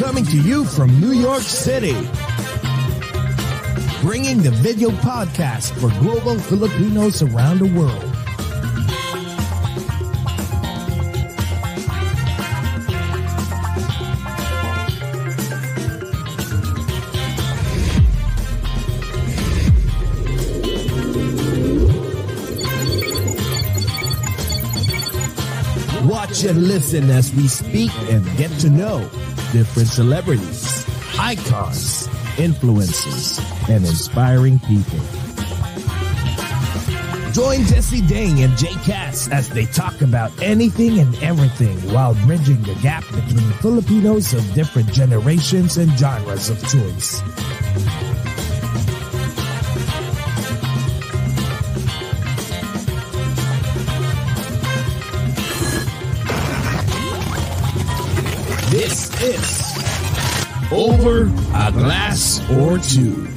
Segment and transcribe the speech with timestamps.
[0.00, 1.92] Coming to you from New York City.
[4.00, 8.19] Bringing the video podcast for global Filipinos around the world.
[26.42, 29.00] And listen as we speak and get to know
[29.52, 30.86] different celebrities,
[31.18, 33.38] icons, influences,
[33.68, 34.98] and inspiring people.
[37.32, 42.62] Join Jesse Dang and Jay Cass as they talk about anything and everything while bridging
[42.62, 47.20] the gap between Filipinos of different generations and genres of choice.
[58.80, 59.44] This is
[60.72, 63.28] Over a Glass or Two.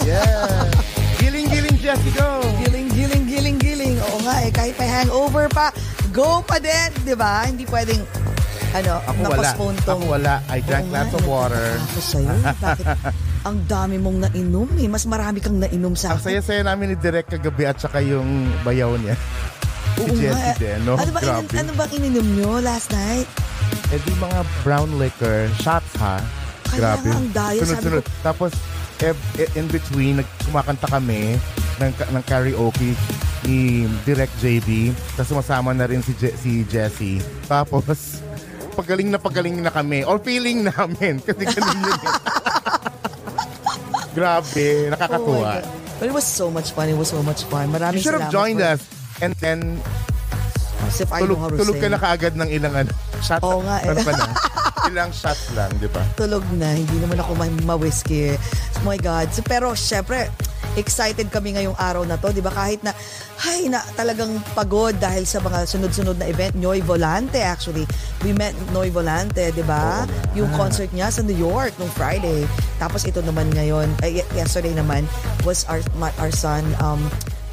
[0.00, 0.72] Yeah.
[1.20, 2.40] Giling, giling, Jesse, go.
[2.64, 4.00] Giling, giling, giling, giling.
[4.08, 5.76] Oo nga eh, kahit may hangover pa,
[6.08, 7.44] go pa din, di ba?
[7.44, 8.00] Hindi pwedeng,
[8.72, 9.50] ano, Ako wala.
[9.52, 9.76] tong...
[9.84, 10.34] Ako wala.
[10.48, 11.66] I drank Oo lots of water.
[11.78, 12.86] Ako sa'yo, bakit?
[13.48, 14.86] Ang dami mong nainom eh.
[14.86, 16.26] Mas marami kang nainom sa Ang akin.
[16.32, 18.26] saya-saya namin ni Direk kagabi at saka yung
[18.62, 19.18] bayaw niya.
[19.92, 20.96] Si Oo Jessie din, no?
[20.96, 21.52] Ano ba, Grabe.
[21.52, 23.28] ano bang ininom nyo last night?
[23.90, 26.16] Eh di mga brown liquor, shots ha.
[26.64, 27.08] Kaya Grabe.
[27.12, 27.60] ang daya.
[27.60, 28.04] Sabi Sunod-sunod.
[28.24, 28.50] Tapos,
[28.98, 30.16] eh, eh, in between,
[30.46, 31.36] kumakanta kami
[31.76, 32.94] ng, ng karaoke
[33.42, 34.94] ni Direct JB.
[35.12, 37.18] Tapos sumasama na rin si, Je- si Jessie.
[37.44, 38.22] Tapos,
[38.72, 40.02] pagaling na pagaling na kami.
[40.02, 41.20] Or feeling namin.
[41.24, 42.00] Kasi ganun yun.
[42.00, 42.14] eh.
[44.12, 44.68] Grabe.
[44.88, 45.52] Oh Nakakatuwa.
[45.58, 45.64] God.
[45.98, 46.88] But it was so much fun.
[46.88, 47.70] It was so much fun.
[47.70, 48.82] you Maraming should have joined for- us.
[49.22, 49.78] And then,
[50.82, 51.94] As if I tulog, know how to tulog ka sing.
[51.94, 52.90] na kaagad ng ilang ano,
[53.22, 53.38] shot.
[53.40, 53.94] Oo nga eh.
[53.94, 54.12] Ano pa
[54.90, 56.02] ilang shots lang, di ba?
[56.18, 56.74] tulog na.
[56.74, 58.34] Hindi naman ako ma- ma-whiskey.
[58.34, 59.30] Oh my God.
[59.30, 60.26] So, pero syempre,
[60.76, 62.32] excited kami ngayong araw na to.
[62.32, 62.52] Di ba?
[62.52, 62.96] Kahit na,
[63.48, 66.54] ay, na talagang pagod dahil sa mga sunod-sunod na event.
[66.56, 67.84] Noy Volante actually.
[68.22, 70.06] We met Noy Volante, di ba?
[70.38, 72.46] Yung concert niya sa New York nung Friday.
[72.80, 75.04] Tapos ito naman ngayon, ay, yesterday naman,
[75.42, 77.02] was our, my, our son, um,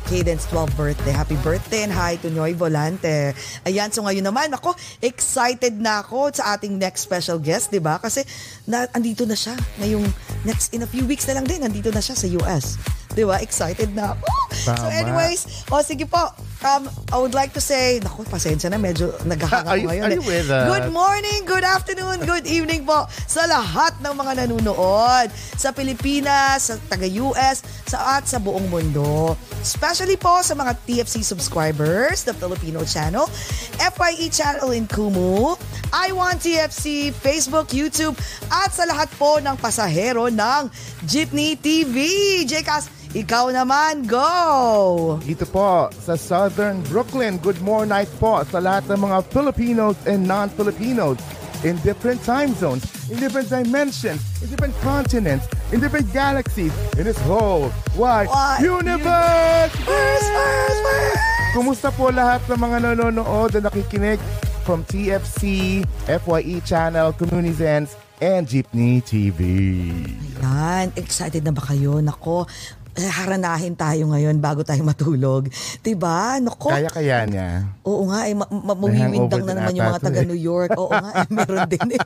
[0.10, 1.14] Cadence 12 birthday.
[1.14, 3.38] Happy birthday and hi to Noy Volante.
[3.62, 4.74] Ayan, so ngayon naman, ako,
[5.06, 8.02] excited na ako sa ating next special guest, di ba?
[8.02, 8.26] Kasi
[8.66, 9.54] na, andito na siya.
[9.78, 10.10] Ngayong
[10.50, 12.82] next, in a few weeks na lang din, andito na siya sa US.
[13.14, 13.42] Di ba?
[13.42, 14.26] Excited na ako.
[14.54, 14.92] So Tama.
[14.92, 16.20] anyways, o sige po,
[16.66, 20.04] um, I would like to say, naku, pasensya na, medyo naghahanga you- ngayon.
[20.06, 20.18] are eh.
[20.20, 20.66] you with us?
[20.68, 26.76] Good morning, good afternoon, good evening po sa lahat ng mga nanonood sa Pilipinas, sa
[26.90, 29.34] taga-US, sa at sa buong mundo.
[29.62, 33.26] Especially po sa mga TFC subscribers, the Filipino channel,
[33.80, 35.56] FYE channel in Kumu,
[35.90, 38.14] I Want TFC, Facebook, YouTube,
[38.54, 40.70] at sa lahat po ng pasahero ng
[41.10, 41.98] Jeepney TV.
[42.46, 45.18] Jcas, ikaw naman, go!
[45.26, 50.30] Dito po sa Southern Brooklyn, good morning night po sa lahat ng mga Filipinos and
[50.30, 51.18] non-Filipinos
[51.66, 56.72] in different time zones, in different dimensions, in different continents, in different galaxies,
[57.02, 59.74] in this whole wide Wide universe!
[59.82, 61.18] First, first, first!
[61.58, 64.22] Kumusta po lahat ng mga nanonood na nakikinig
[64.70, 69.42] from TFC, FYE Channel, Community Sense, and Jeepney TV?
[70.40, 71.98] Yan, excited na ba kayo?
[72.04, 72.46] Nako,
[72.96, 75.46] haranahin tayo ngayon bago tayo matulog.
[75.80, 76.38] 'Di ba?
[76.38, 76.72] Nako.
[76.72, 77.50] Kaya-kaya niya.
[77.84, 80.28] Oo nga, eh, ma- mawiwindang na naman yung mga taga eh.
[80.28, 80.74] New York.
[80.74, 82.02] Oo nga, eh, meron din eh.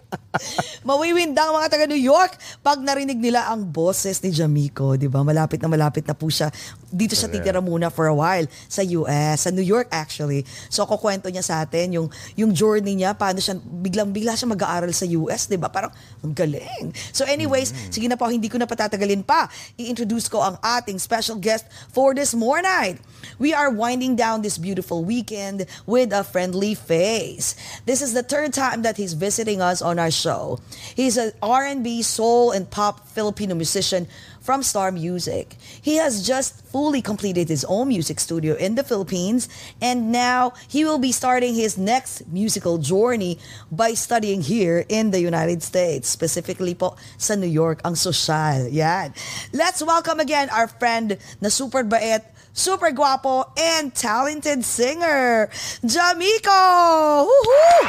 [0.88, 5.22] mawiwindang mga taga New York pag narinig nila ang boses ni Jamico, di ba?
[5.22, 6.50] Malapit na malapit na po siya.
[6.88, 10.44] Dito siya titira muna for a while sa US, sa New York actually.
[10.68, 15.06] So, kukwento niya sa atin yung, yung journey niya, paano siya, biglang-bigla siya mag-aaral sa
[15.18, 15.68] US, di ba?
[15.68, 15.90] Parang,
[16.22, 16.94] ang galing.
[17.12, 17.92] So anyways, Mm-hmm.
[17.92, 19.48] sige na po, hindi ko na patatagalin pa.
[19.76, 23.00] I-introduce ko ang ating special guest for this morning.
[23.40, 27.56] We are winding down this beautiful weekend with a friendly face.
[27.86, 30.60] This is the third time that he's visiting us on our show.
[30.96, 34.08] He's an R&B, soul, and pop Filipino musician
[34.44, 35.56] from Star Music.
[35.82, 39.48] He has just fully completed his own music studio in the Philippines
[39.82, 43.40] and now he will be starting his next musical journey
[43.72, 48.68] by studying here in the United States, specifically po sa New York, ang social.
[48.68, 49.16] Yan.
[49.56, 55.48] Let's welcome again our friend na super bait, super guapo, and talented singer,
[55.88, 57.32] Jamiko!
[57.32, 57.82] Woohoo!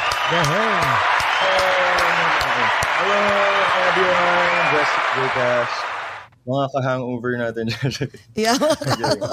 [2.95, 3.21] Hello,
[3.91, 4.63] everyone.
[4.71, 5.94] Just Lucas.
[6.45, 7.65] Mga ka-hangover natin.
[8.37, 8.53] Yeah.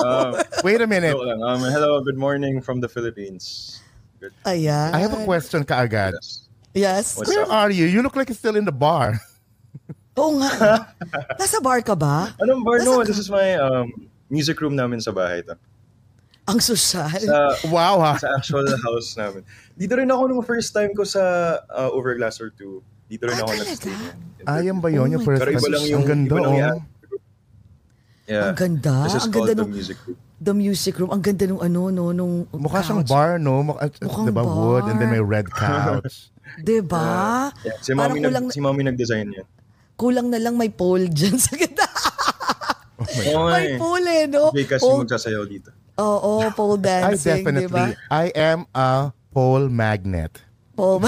[0.00, 0.32] um,
[0.64, 1.12] Wait a minute.
[1.12, 1.41] lang.
[1.44, 3.79] Um, hello, good morning from the Philippines.
[4.19, 4.32] Good.
[4.49, 4.97] Ayan.
[4.97, 6.17] I have a question kaagad.
[6.17, 6.49] Yes.
[6.73, 7.06] Yes.
[7.20, 7.53] What's Where up?
[7.53, 7.85] are you?
[7.85, 9.20] You look like you're still in the bar.
[10.20, 10.88] Oo nga.
[11.41, 12.32] Nasa bar ka ba?
[12.41, 12.81] Anong bar?
[12.81, 13.93] No, Nasaan this is my um,
[14.32, 15.44] music room namin sa bahay.
[15.44, 15.56] To.
[16.49, 17.12] Ang social.
[17.12, 17.37] Sa,
[17.69, 18.17] Wow, ha?
[18.17, 19.44] sa actual house namin.
[19.76, 21.20] Dito rin ako nung first time ko sa
[21.69, 22.81] uh, Overglass or 2.
[23.12, 23.97] Dito rin Ah, ako nag-stay.
[24.49, 25.12] Ayan ba yun?
[25.12, 25.75] Oh yung first Pero iba time?
[25.76, 26.92] lang yung, Ang ganda, iba lang yung oh.
[28.24, 28.48] Yeah.
[28.48, 28.94] Ang ganda.
[29.02, 30.16] This is Ang called ganda the nung- music room.
[30.38, 31.10] The music room.
[31.10, 33.10] Ang ganda nung ano, no, nung Mukha siyang couch.
[33.10, 33.62] bar, no?
[33.62, 35.30] Mukha, Mukhang diba wood and then may bar.
[35.32, 36.30] red couch.
[36.58, 37.48] Diba?
[37.62, 39.46] Yeah, si Parang Mami, kulang, nag, si Mami nag-design yan.
[39.94, 41.86] kulang na lang may pole dyan sa ganda.
[43.00, 43.78] Oo nga may eh.
[43.78, 44.50] pole eh, no?
[44.50, 45.70] Okay, kasi Pole- magsasayaw dito.
[45.96, 48.10] Oo, pole I dancing, definitely, diba?
[48.10, 48.90] I am a
[49.30, 50.42] pole magnet.
[50.74, 51.00] Pole O,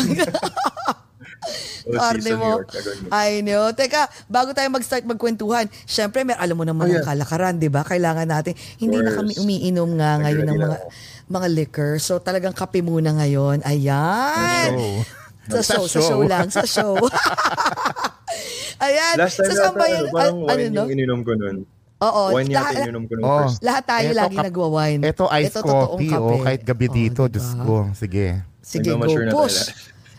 [1.84, 2.64] Sa New mo.
[3.10, 3.68] I know.
[3.70, 7.06] Teka, bago tayo mag-start magkwentuhan, syempre, may, alam mo naman Oh, ang yeah.
[7.06, 7.82] kalakaran, di ba?
[7.82, 8.52] Kailangan natin.
[8.76, 10.82] Hindi na kami umiinom nga ngayon ng Nag-ready
[11.24, 11.92] mga mga liquor.
[11.96, 13.64] So talagang kape muna ngayon.
[13.64, 14.72] Ayan.
[15.44, 16.08] So, Sa show, sa show.
[16.10, 16.96] show lang, sa show.
[18.84, 19.16] Ayan.
[19.16, 20.82] Last time sa sambayan, ano, parang ano, wine no?
[20.82, 21.56] yung ininom ko nun.
[22.02, 22.22] Oo.
[22.36, 23.38] wine yata lahat, ininom ko nung Oh.
[23.44, 23.58] first.
[23.62, 25.00] lahat tayo Eto, lagi kap- nagwa-wine.
[25.00, 26.20] Ito ice totoong coffee, kape.
[26.20, 27.32] oh, kahit gabi Oo, dito, diba?
[27.32, 27.76] Diyos ko.
[27.94, 28.26] Sige.
[28.60, 29.58] Sige, go push.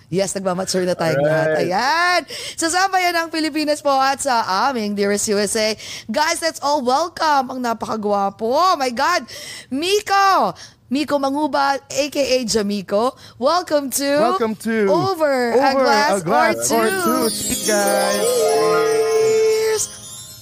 [0.08, 1.26] Yes, nagmamature na tayo Alright.
[1.26, 1.50] lahat.
[1.66, 2.22] Ayan.
[2.54, 5.74] Sasama yan ang Pilipinas po at sa aming Dearest USA.
[6.08, 8.46] Guys, let's all welcome ang napakagwapo.
[8.46, 9.26] Oh my God.
[9.70, 10.54] Miko.
[10.86, 13.18] Miko Manguba, aka Jamiko.
[13.42, 17.02] Welcome to Welcome to Over, a Over Glass, a Glass or or Two.
[17.02, 17.24] Two.
[17.34, 18.22] Speak, guys.
[18.22, 19.84] Cheers!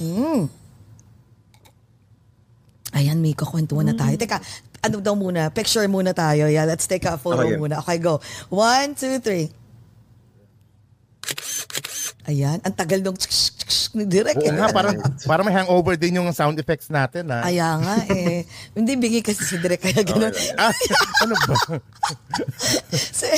[0.04, 0.42] Mm.
[2.94, 4.02] Ayan, Miko, kwentuhan na Mm.
[4.04, 4.16] tayo.
[4.20, 4.38] Teka,
[4.84, 5.48] ano daw muna?
[5.48, 6.52] Picture muna tayo.
[6.52, 7.56] Yeah, let's take a photo Okay.
[7.56, 7.80] muna.
[7.80, 8.20] Okay, go.
[8.52, 9.48] One, two, three.
[12.24, 13.16] Ayan, ang tagal nung
[13.94, 14.42] Direk.
[14.42, 14.56] Oo eh.
[14.58, 14.98] nga, parang,
[15.30, 17.46] parang may hangover din yung sound effects natin, ha?
[17.46, 18.42] Kaya nga eh.
[18.78, 20.34] Hindi bingi kasi si Direk kaya gano'n.
[20.58, 20.74] Ah,
[21.24, 21.56] ano ba?
[22.90, 23.30] so,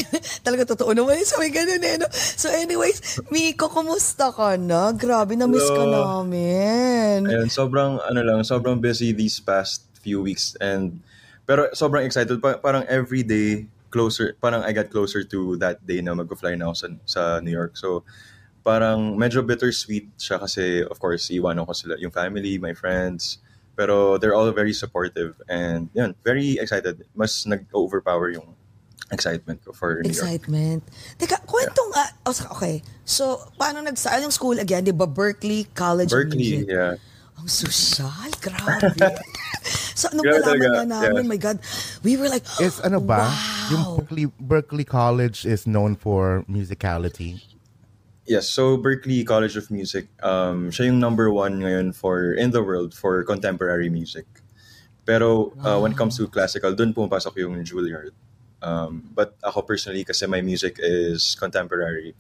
[0.48, 1.28] talaga totoo naman yun.
[1.28, 2.00] So, may ganun eh.
[2.00, 2.08] No?
[2.14, 4.96] So anyways, Miko, kumusta ka na?
[4.96, 6.24] Grabe, na-miss ka Hello.
[6.24, 7.28] namin.
[7.28, 10.56] Ayun, sobrang, ano lang, sobrang busy these past few weeks.
[10.64, 11.04] and
[11.46, 12.42] Pero sobrang excited.
[12.42, 16.70] Pa- parang every day, closer, parang I got closer to that day na mag-fly na
[16.70, 17.78] ako sa, sa New York.
[17.78, 18.04] So,
[18.66, 23.38] parang medyo bittersweet siya kasi, of course, iwanan ko sila, yung family, my friends.
[23.78, 25.38] Pero they're all very supportive.
[25.46, 27.06] And yun, very excited.
[27.14, 28.58] Mas nag-overpower yung
[29.14, 30.26] excitement ko for New York.
[30.26, 30.82] Excitement.
[31.22, 32.82] Teka, kwentong, ah, oh, sa- okay.
[33.06, 34.82] So, paano nag anong school again?
[34.82, 36.98] Di ba Berkeley College Berkeley, yeah.
[37.36, 38.96] Ang social, grabe.
[39.96, 41.32] So, ano Grabe palaman talaga, nga namin, yeah.
[41.32, 41.58] my God,
[42.04, 43.32] we were like, Is ano ba?
[43.72, 43.96] Yung wow.
[43.98, 47.40] Berkeley, Berkeley College is known for musicality.
[48.26, 52.62] Yes, so Berklee College of Music, um, siya yung number one ngayon for in the
[52.62, 54.26] world for contemporary music.
[55.06, 58.18] Pero uh, when it comes to classical, dun pumapasok yung Juilliard.
[58.66, 62.18] Um, but ako personally, kasi my music is contemporary.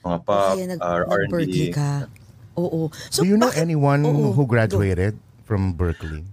[0.00, 1.76] Mga pop, kaya nag, uh, R&B.
[1.76, 2.08] ka.
[2.56, 2.88] Oo.
[3.12, 6.24] So, Do you know bakit- anyone Oo, who graduated from Berkeley?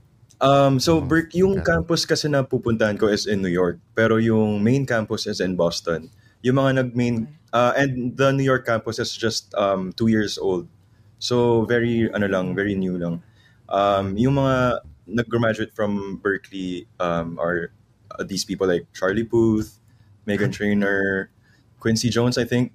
[0.41, 1.77] Um, so Berk, yung okay.
[1.77, 5.53] campus kasi na pupuntahan ko is in New York, pero yung main campus is in
[5.53, 6.09] Boston.
[6.41, 10.65] Yung mga nag-main, uh, and the New York campus is just um, two years old.
[11.21, 13.21] So very, ano lang, very new lang.
[13.69, 17.69] Um, yung mga nag-graduate from Berkeley um, are
[18.17, 19.77] uh, these people like Charlie Puth,
[20.25, 21.29] Megan Trainor,
[21.77, 22.73] Quincy Jones, I think.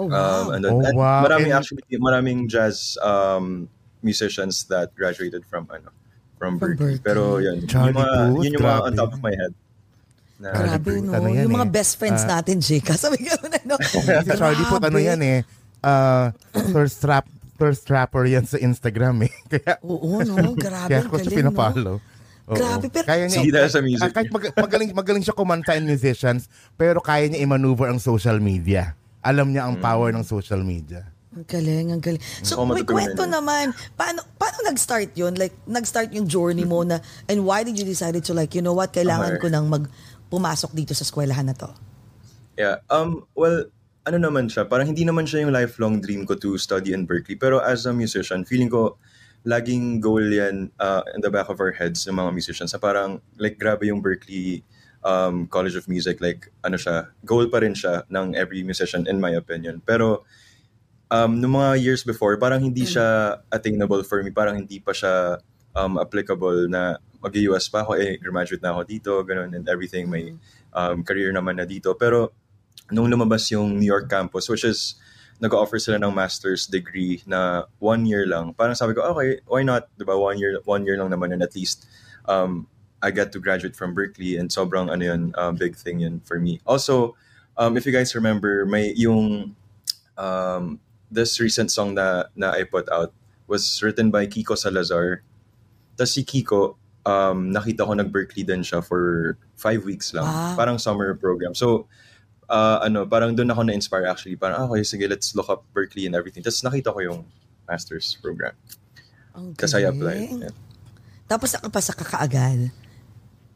[0.00, 0.48] Oh, wow.
[0.48, 1.28] Um, and, Oh, and wow.
[1.28, 3.68] Marami And- actually, maraming jazz um,
[4.00, 5.92] musicians that graduated from ano,
[6.40, 6.96] from, From Berkeley.
[6.96, 7.04] Berkeley.
[7.04, 9.52] Pero yun, Charlie yung mga, Puth, yun yung mga on top of my head.
[10.40, 11.10] Na, Grabe, no?
[11.12, 11.74] ano yan yung mga eh.
[11.76, 12.40] best friends Ah.
[12.40, 12.96] natin, Jika.
[13.04, 13.76] Sabi ka na, no?
[13.76, 14.00] si
[14.32, 15.38] Charlie Puth, ano yan eh,
[15.84, 16.32] uh,
[16.72, 19.32] thirst trap, thirst trapper yan sa Instagram eh.
[19.52, 20.56] Kaya, Oo, no?
[20.56, 21.52] Grabe, kaya ang ko siya galing, no?
[21.52, 21.96] pinapollow.
[22.48, 22.56] Oo.
[22.56, 24.00] Grabe, pero- kaya niya, dahil sa music.
[24.00, 28.40] ah, kahit mag- magaling, magaling siya kumanta and musicians, pero kaya niya i-maneuver ang social
[28.40, 28.96] media.
[29.20, 31.04] Alam niya ang power ng social media.
[31.30, 32.18] Ang galing, ang galing.
[32.42, 33.70] So, may matutunan kwento naman.
[33.94, 35.38] Paano, paano nag-start yun?
[35.38, 36.98] Like, nag-start yung journey mo na,
[37.30, 39.46] and why did you decided to like, you know what, kailangan Okay.
[39.46, 39.86] ko nang mag,
[40.26, 41.70] pumasok dito sa eskwelahan na to?
[42.58, 42.82] Yeah.
[42.90, 43.70] Um, well,
[44.10, 47.38] ano naman siya, parang hindi naman siya yung lifelong dream ko to study in Berkeley.
[47.38, 48.98] Pero as a musician, feeling ko
[49.46, 52.74] laging goal yan uh, in the back of our heads ng mga musicians.
[52.74, 54.66] Na parang, like, grabe yung Berkeley
[55.06, 56.18] um, College of Music.
[56.18, 59.78] Like, ano siya, goal pa rin siya ng every musician, in my opinion.
[59.86, 60.26] Pero,
[61.10, 64.30] um, nung mga years before, parang hindi siya attainable for me.
[64.30, 65.42] Parang hindi pa siya
[65.74, 70.08] um, applicable na mag-US pa ako, eh, graduate na ako dito, ganun, and everything.
[70.08, 70.32] May
[70.72, 71.92] um, career naman na dito.
[71.98, 72.32] Pero,
[72.88, 74.96] nung lumabas yung New York campus, which is
[75.40, 78.52] nag-offer sila ng master's degree na one year lang.
[78.52, 79.88] Parang sabi ko, okay, why not?
[79.96, 80.12] Diba?
[80.12, 81.88] One year, one year lang naman and at least
[82.28, 82.68] um,
[83.00, 86.36] I got to graduate from Berkeley and sobrang ano yun, um, big thing yun for
[86.36, 86.60] me.
[86.68, 87.16] Also,
[87.56, 89.56] um, if you guys remember, may yung
[90.20, 90.76] um,
[91.10, 93.12] this recent song na, na I put out
[93.46, 95.22] was written by Kiko Salazar.
[95.98, 100.24] Tapos si Kiko, um, nakita ko nag-Berkeley din siya for five weeks lang.
[100.24, 100.54] Wow.
[100.56, 101.52] Parang summer program.
[101.52, 101.90] So,
[102.48, 104.38] uh, ano, parang doon ako na-inspire actually.
[104.38, 106.46] Parang, ah, okay, sige, let's look up Berkeley and everything.
[106.46, 107.20] Tapos nakita ko yung
[107.66, 108.54] master's program.
[109.34, 110.30] Ang Kasi I applied.
[110.46, 110.54] Yeah.
[111.26, 112.70] Tapos nakapasa ka kaagad.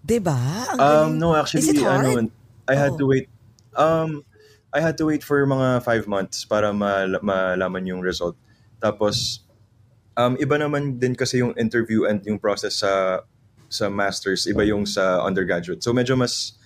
[0.05, 0.37] Diba?
[0.75, 1.19] Ang Um, galing.
[1.19, 2.05] no, actually, Is it hard?
[2.07, 2.31] ano,
[2.69, 2.99] I had Oh.
[2.99, 3.27] to wait.
[3.75, 4.23] Um,
[4.75, 8.35] I had to wait for mga five months para mal- malaman yung result.
[8.83, 9.47] Tapos,
[10.19, 13.23] um, iba naman din kasi yung interview and yung process sa
[13.71, 15.83] sa masters, iba yung sa undergraduate.
[15.83, 16.59] So medyo mas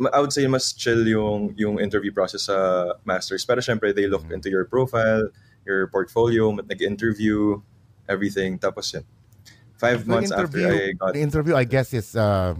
[0.00, 3.44] ma- I would say mas chill yung yung interview process sa masters.
[3.44, 5.28] Pero syempre they look into your profile,
[5.68, 7.60] your portfolio, nag-interview,
[8.08, 8.56] everything.
[8.56, 9.04] Tapos yun.
[9.76, 12.56] Five The months after I got the interview, I guess, is uh,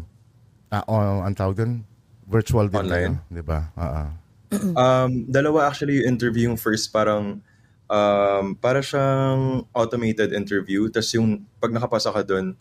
[0.68, 1.88] uh, on, ang tawag dun?
[2.28, 2.76] Virtual din.
[2.84, 3.16] Online.
[3.24, 3.72] kayo, Di ba?
[3.72, 4.25] Oo.
[4.78, 6.46] Um, dalawa actually yung interview.
[6.52, 7.42] Yung first parang
[7.90, 10.86] um, para siyang automated interview.
[10.86, 12.54] Tapos yung pag nakapasa ka doon,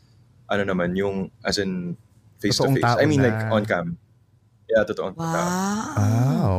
[0.49, 1.93] ano naman, yung as in
[2.41, 2.85] face to Totoong face.
[2.85, 3.53] tao I mean like na.
[3.53, 3.87] on cam.
[4.65, 5.25] Yeah, totoong tao.
[5.25, 5.93] Wow.
[5.97, 6.57] Wow.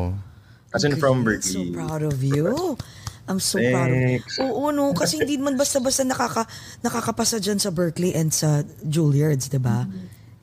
[0.75, 1.27] As in Ang from.
[1.27, 1.75] Berkeley.
[1.75, 2.77] So proud of you.
[3.27, 4.23] I'm so proud of you.
[4.23, 4.39] Thanks.
[4.39, 4.95] Oo, no.
[4.95, 6.47] Kasi hindi man basta-basta nakaka,
[6.87, 9.83] nakakapasa dyan sa Berkeley and sa Juilliards, di ba?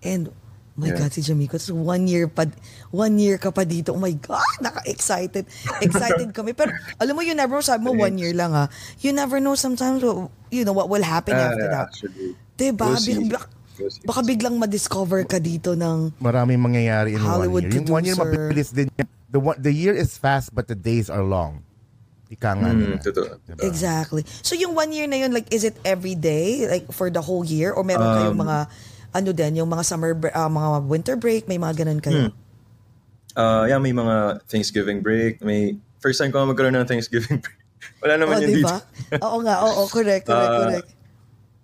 [0.04, 0.28] And,
[0.74, 0.98] oh my Yeah.
[1.00, 1.56] God, si Jamiko.
[1.56, 2.50] So, one year pa,
[2.90, 3.94] one year ka pa dito.
[3.94, 5.46] Oh my God, naka-excited.
[5.80, 6.54] Excited kami.
[6.54, 8.66] Pero, alam mo, you never know, sabi mo, one year lang ha.
[9.00, 10.02] You never know sometimes,
[10.50, 11.88] you know, what will happen Ah, after that.
[11.88, 12.34] Actually.
[12.54, 12.90] Diba?
[12.90, 13.18] We'll see.
[13.78, 14.02] We'll see.
[14.02, 17.82] Baka biglang ma-discover ka dito ng Maraming mangyayari in Hollywood one year.
[17.82, 18.50] Yung one year producer.
[18.50, 18.90] mabilis din.
[18.98, 19.06] yan.
[19.30, 21.66] The, one, the year is fast but the days are long.
[22.30, 22.98] Ika nga nila.
[22.98, 23.38] Mm, totoo.
[23.46, 23.62] Diba?
[23.62, 24.26] Exactly.
[24.42, 26.66] So yung one year na yun, like, is it every day?
[26.66, 27.74] Like, for the whole year?
[27.74, 28.58] Or meron kayong Um, mga,
[29.14, 32.22] ano din, yung mga summer, ah, mga winter break, may mga ganun kayo?
[32.28, 32.32] Hmm.
[33.34, 35.42] Uh, yeah, may mga Thanksgiving break.
[35.42, 37.58] May first time ko magkaroon ng Thanksgiving break.
[38.00, 38.76] Wala naman Oh, yun di dito.
[39.20, 40.90] Oo nga, oo, correct, correct, Ah, correct.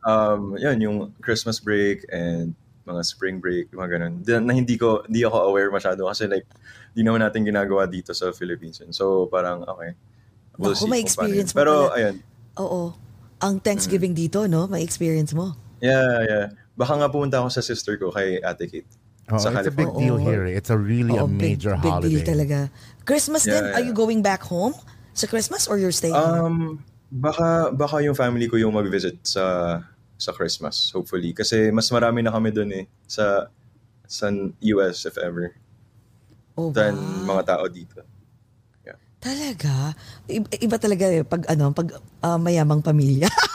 [0.01, 2.53] um, yun, yung Christmas break and
[2.83, 4.13] mga spring break, mga ganun.
[4.19, 6.49] Di- Na hindi ko, hindi ako aware masyado kasi like,
[6.91, 8.81] di naman natin ginagawa dito sa Philippines.
[8.91, 9.93] So, parang, okay.
[10.57, 11.95] We'll see may experience Pero, pala.
[11.95, 12.15] ayun.
[12.57, 12.81] Oo.
[13.39, 14.21] Ang Thanksgiving Hmm.
[14.25, 14.67] dito, no?
[14.67, 15.55] May experience mo.
[15.79, 16.45] Yeah, yeah.
[16.79, 18.87] Baka nga pumunta ako sa sister ko kay Ate Kate.
[19.29, 20.23] Oh, sa it's a big deal Oo.
[20.23, 20.47] here.
[20.47, 22.09] It's a really a Oo, big, major big holiday.
[22.09, 22.57] deal talaga.
[23.03, 23.87] Christmas Yeah, din, are yeah.
[23.91, 24.73] you going back home
[25.11, 26.39] sa Christmas or you're staying home?
[26.39, 26.57] Um,
[27.11, 29.77] baka baka yung family ko yung mag-visit sa
[30.15, 31.35] sa Christmas, hopefully.
[31.35, 33.51] Kasi mas marami na kami doon eh sa
[34.07, 34.31] sa
[34.79, 35.53] US if ever
[36.57, 37.37] Oh, than wow.
[37.37, 37.99] mga tao dito.
[39.19, 39.91] Talaga?
[40.31, 41.91] Iba, iba talaga eh, pag ano, pag
[42.23, 43.27] ah, mayamang pamilya.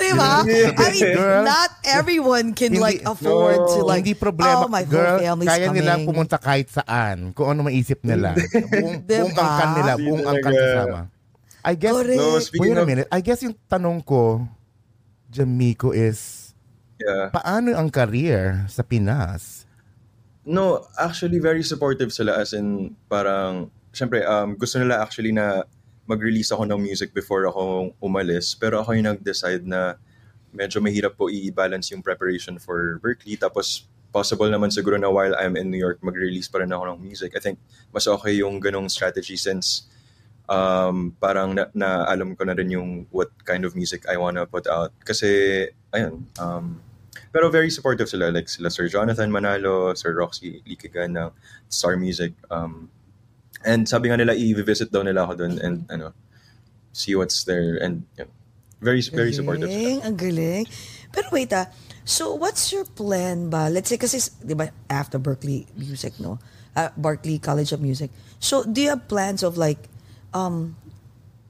[0.00, 0.32] diba?
[0.74, 4.64] I mean, Girl, not everyone can Hindi- like afford to No, like, hindi problema.
[4.64, 5.76] oh, my Girl, whole family's kaya coming.
[5.78, 7.36] nilang pumunta kahit saan.
[7.36, 8.32] Kung ano maisip nila.
[8.34, 9.28] buong, Diba?
[9.28, 9.92] buong angkan nila.
[9.94, 11.00] Buong angkan kasama.
[11.60, 12.16] I guess, Correct.
[12.16, 13.08] No, speaking wait a of, minute.
[13.12, 14.48] I guess yung tanong ko,
[15.28, 16.50] Jamiko, is
[16.96, 17.28] yeah.
[17.30, 19.68] paano ang career sa Pinas?
[20.42, 25.62] No, actually very supportive sila as in parang syempre um gusto nila actually na
[26.10, 29.94] mag-release ako ng music before ako umalis pero ako yung nag-decide na
[30.50, 35.54] medyo mahirap po i-balance yung preparation for Berkeley tapos possible naman siguro na while I'm
[35.54, 37.38] in New York mag-release pa rin ako ng music.
[37.38, 37.62] I think
[37.94, 39.86] mas okay yung ganong strategy since
[40.50, 44.44] um, parang na, na alam ko na rin yung what kind of music I wanna
[44.44, 44.90] put out.
[45.06, 46.82] Kasi, ayun, um,
[47.30, 48.34] pero very supportive sila.
[48.34, 51.30] Like sila Sir Jonathan Manalo, Sir Roxy Likigan ng
[51.70, 52.34] Star Music.
[52.50, 52.90] Um,
[53.64, 56.12] and sabi nga nila, i-visit daw nila ako doon and ano,
[56.92, 57.76] see what's there.
[57.80, 58.28] And yun,
[58.80, 59.76] very, very supportive sila.
[59.76, 60.64] Galing, ang galing.
[61.10, 61.68] Pero wait ah,
[62.06, 63.68] so what's your plan ba?
[63.68, 66.38] Let's say kasi, di ba, after Berkeley Music, no?
[66.72, 68.08] Uh, Berkeley College of Music.
[68.38, 69.90] So, do you have plans of like,
[70.32, 70.78] um,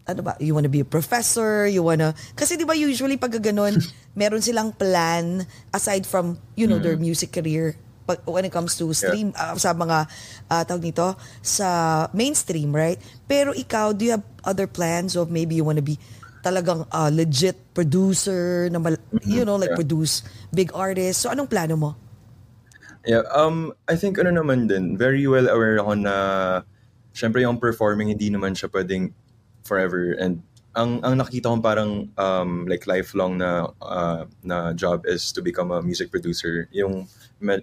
[0.09, 3.79] ano ba, you wanna be a professor, you wanna, kasi di ba usually pag ganon,
[4.19, 7.76] meron silang plan aside from, you know, their music career
[8.11, 10.11] pag, when it comes to stream, uh, sa mga,
[10.50, 11.69] uh, tawag nito, sa
[12.11, 12.99] mainstream, right?
[13.31, 15.95] Pero ikaw, do you have other plans of maybe you wanna be
[16.43, 19.76] talagang uh, legit producer na mal- you know like Mm-hmm.
[19.76, 19.79] Yeah.
[19.79, 20.14] produce
[20.50, 21.23] big artists.
[21.23, 21.90] So anong plano mo?
[23.07, 26.14] Yeah, um, I think ano naman din, very well aware ako na
[27.17, 29.12] syempre yung performing hindi naman siya pwedeng
[29.64, 30.43] forever and
[30.74, 35.74] ang ang nakita ko parang um, like lifelong na uh, na job is to become
[35.74, 37.10] a music producer yung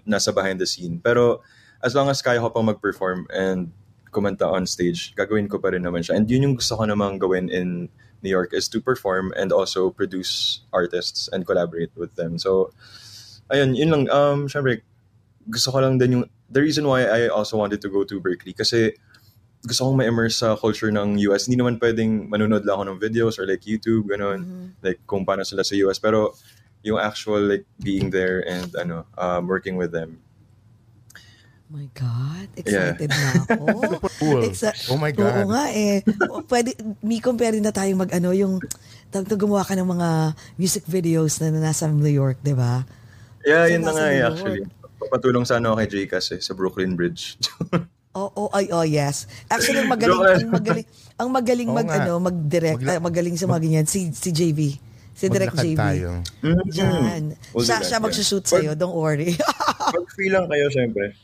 [0.04, 1.00] nasa behind the scene.
[1.00, 1.40] Pero
[1.80, 3.72] as long as kaya ko pang mag-perform and
[4.12, 6.20] kumanta on stage gagawin ko pa rin naman siya.
[6.20, 7.88] And yun yung gusto ko namang gawin in
[8.20, 12.36] New York is to perform and also produce artists and collaborate with them.
[12.36, 12.76] So
[13.48, 14.04] ayun yun lang.
[14.12, 14.84] Um syempre
[15.48, 18.52] gusto ko lang din yung the reason why I also wanted to go to Berkeley
[18.52, 19.00] kasi
[19.64, 21.50] gusto kong ma-immerse sa culture ng US.
[21.50, 24.70] Hindi naman pwedeng manunod lang ako ng videos or like YouTube, ganun.
[24.82, 25.98] Like kung paano sila sa US.
[25.98, 26.34] Pero
[26.86, 30.22] yung actual like being there and ano, um, working with them.
[31.68, 34.00] my God, excited na ako.
[34.16, 34.40] Cool.
[34.48, 35.44] Exa- Oh my God.
[35.44, 36.00] Oo nga eh.
[36.48, 36.72] Pwede,
[37.04, 38.56] Miko, pwede na tayong mag ano, yung
[39.12, 40.08] to, gumawa ka ng mga
[40.56, 42.88] music videos na nasa New York, di ba?
[43.44, 44.62] Yeah, So, yun na nga eh, actually.
[44.96, 47.36] Papatulong sana ako kay JCas eh, sa Brooklyn Bridge.
[48.18, 49.30] Oo, oh, ay, oh, yes.
[49.46, 53.60] Actually, ang magaling, ang magaling, ang magaling mag, ano, mag-direct, Magla- ay, magaling sa mga
[53.62, 54.60] ganyan, si, si JV.
[55.18, 55.74] Si Direct JV.
[55.74, 56.22] tayo.
[56.42, 57.34] Diyan.
[57.54, 58.02] Do siya, siya yeah.
[58.02, 59.34] magsushoot sa'yo, don't worry.
[59.94, 61.14] Pag free lang kayo, syempre.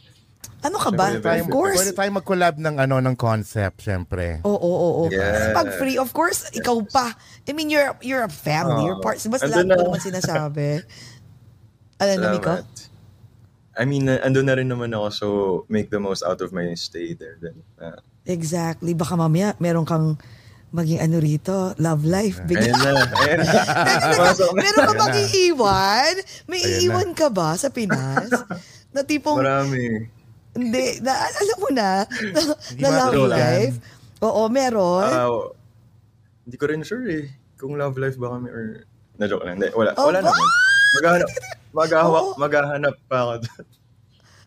[0.64, 1.14] ano ka ba?
[1.14, 1.78] Siyempre, Of course.
[1.78, 4.40] Pwede tayo mag-collab ng ano ng concept, syempre.
[4.42, 5.12] Oo, oo, oo.
[5.12, 5.52] Yeah.
[5.54, 7.12] Pag free, of course, ikaw pa.
[7.46, 8.88] I mean, you're you're a family.
[8.88, 9.20] You're part.
[9.20, 9.84] Basta lahat ko na.
[9.86, 10.68] naman sinasabi.
[11.94, 12.54] Ano na, Miko?
[12.58, 12.93] Salamat.
[13.74, 15.26] I mean, uh, andun na rin naman ako so
[15.66, 17.58] make the most out of my stay there then.
[17.76, 18.94] Uh, Exactly.
[18.96, 20.16] Baka mamaya, meron kang
[20.74, 22.40] maging ano rito, love life.
[22.48, 22.66] Bigla.
[22.66, 22.92] ayun na.
[23.20, 23.52] Ayun na.
[24.34, 24.46] Na.
[24.58, 26.14] Meron ka bang iiwan?
[26.50, 26.78] May Ayan na.
[26.82, 28.26] iiwan ka ba sa Pinas?
[28.94, 30.06] na tipong, Marami.
[30.54, 32.40] hindi, na, alam mo na, na,
[32.78, 33.76] na love life.
[34.22, 35.02] Oo, meron.
[35.10, 35.30] Ah,
[36.46, 37.26] hindi ko rin sure eh.
[37.58, 38.86] Kung love life ba kami or...
[39.18, 39.58] Na-joke lang.
[39.58, 39.94] Hindi, wala.
[39.98, 40.30] Oh, wala ba?
[40.30, 40.48] naman.
[40.98, 41.28] Maghahanap,
[41.74, 42.38] maghahanap, Oo.
[42.38, 43.66] maghahanap pa ako doon.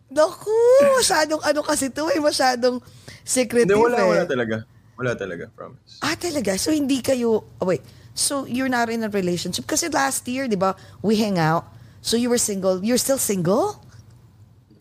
[0.08, 0.56] Naku,
[0.96, 2.80] masyadong ano kasi to eh, masyadong
[3.20, 4.08] secretive Hindi, wala, eh.
[4.08, 4.56] wala talaga.
[4.98, 6.02] Wala talaga, promise.
[6.02, 6.58] Ah, talaga?
[6.58, 7.46] So, hindi kayo...
[7.60, 7.84] Oh, wait.
[8.18, 9.62] So, you're not in a relationship?
[9.62, 10.74] Kasi last year, di ba,
[11.06, 11.70] we hang out.
[12.02, 12.82] So, you were single.
[12.82, 13.78] You're still single?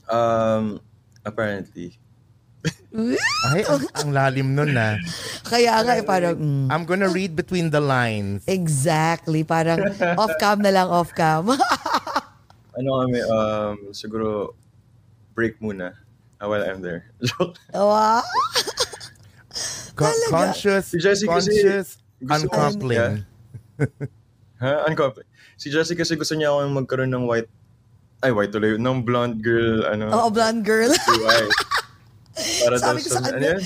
[0.10, 0.82] Um,
[1.22, 2.02] apparently.
[3.46, 4.98] Ay, ang, ang lalim nun na.
[5.46, 6.34] Kaya nga, eh, parang...
[6.34, 8.42] mm, I'm gonna read between the lines.
[8.50, 9.46] exactly.
[9.46, 9.86] Parang
[10.18, 11.46] off-cam na lang, off-cam.
[12.78, 14.54] Ano kami, um, siguro
[15.34, 15.98] break muna
[16.38, 17.10] uh, while I'm there.
[17.26, 17.58] Joke.
[17.72, 18.22] wow.
[19.98, 20.30] Co- Talaga?
[20.30, 21.88] conscious, Si Jessie kasi conscious
[22.22, 23.26] gusto- uncoupling.
[24.62, 24.86] ha?
[24.86, 25.26] Uncoupling.
[25.58, 27.50] Si Jessie kasi gusto niya ako magkaroon ng white,
[28.22, 30.10] ay white tuloy, ng blonde girl, ano.
[30.10, 30.94] Oo, blonde girl.
[30.94, 31.50] eye.
[32.62, 33.58] Para sabi daw ko sa ano?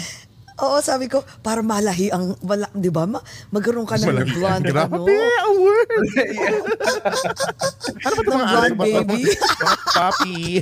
[0.62, 3.10] Oo, sabi ko, para malahi ang, wala, di ba?
[3.10, 4.78] Ma- magkaroon ka ng blonde, ano?
[4.88, 6.06] Grabe, ang word!
[8.06, 9.21] ano ba ito Ng mga blonde ano, baby.
[9.97, 10.38] Papi.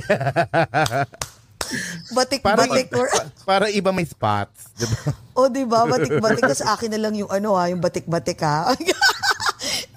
[1.70, 3.06] para, Batik-batik or...
[3.46, 4.74] para iba may spots.
[4.74, 4.98] Diba?
[5.38, 5.86] O, di ba?
[5.86, 6.42] Batik-batik.
[6.42, 8.74] Tapos akin na lang yung ano ha, yung batik-batik ha.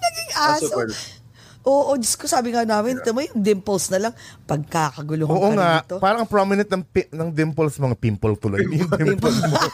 [0.04, 0.70] Naging aso.
[0.70, 0.88] super.
[1.64, 4.12] Oo, Diyos ko, sabi nga namin, ito mo yung dimples na lang,
[4.44, 5.96] pagkakaguluhan Oo ka nga, dito.
[5.96, 8.60] parang prominent ng, pi- ng dimples, mga pimple tuloy.
[8.74, 9.56] Yung dimples mo.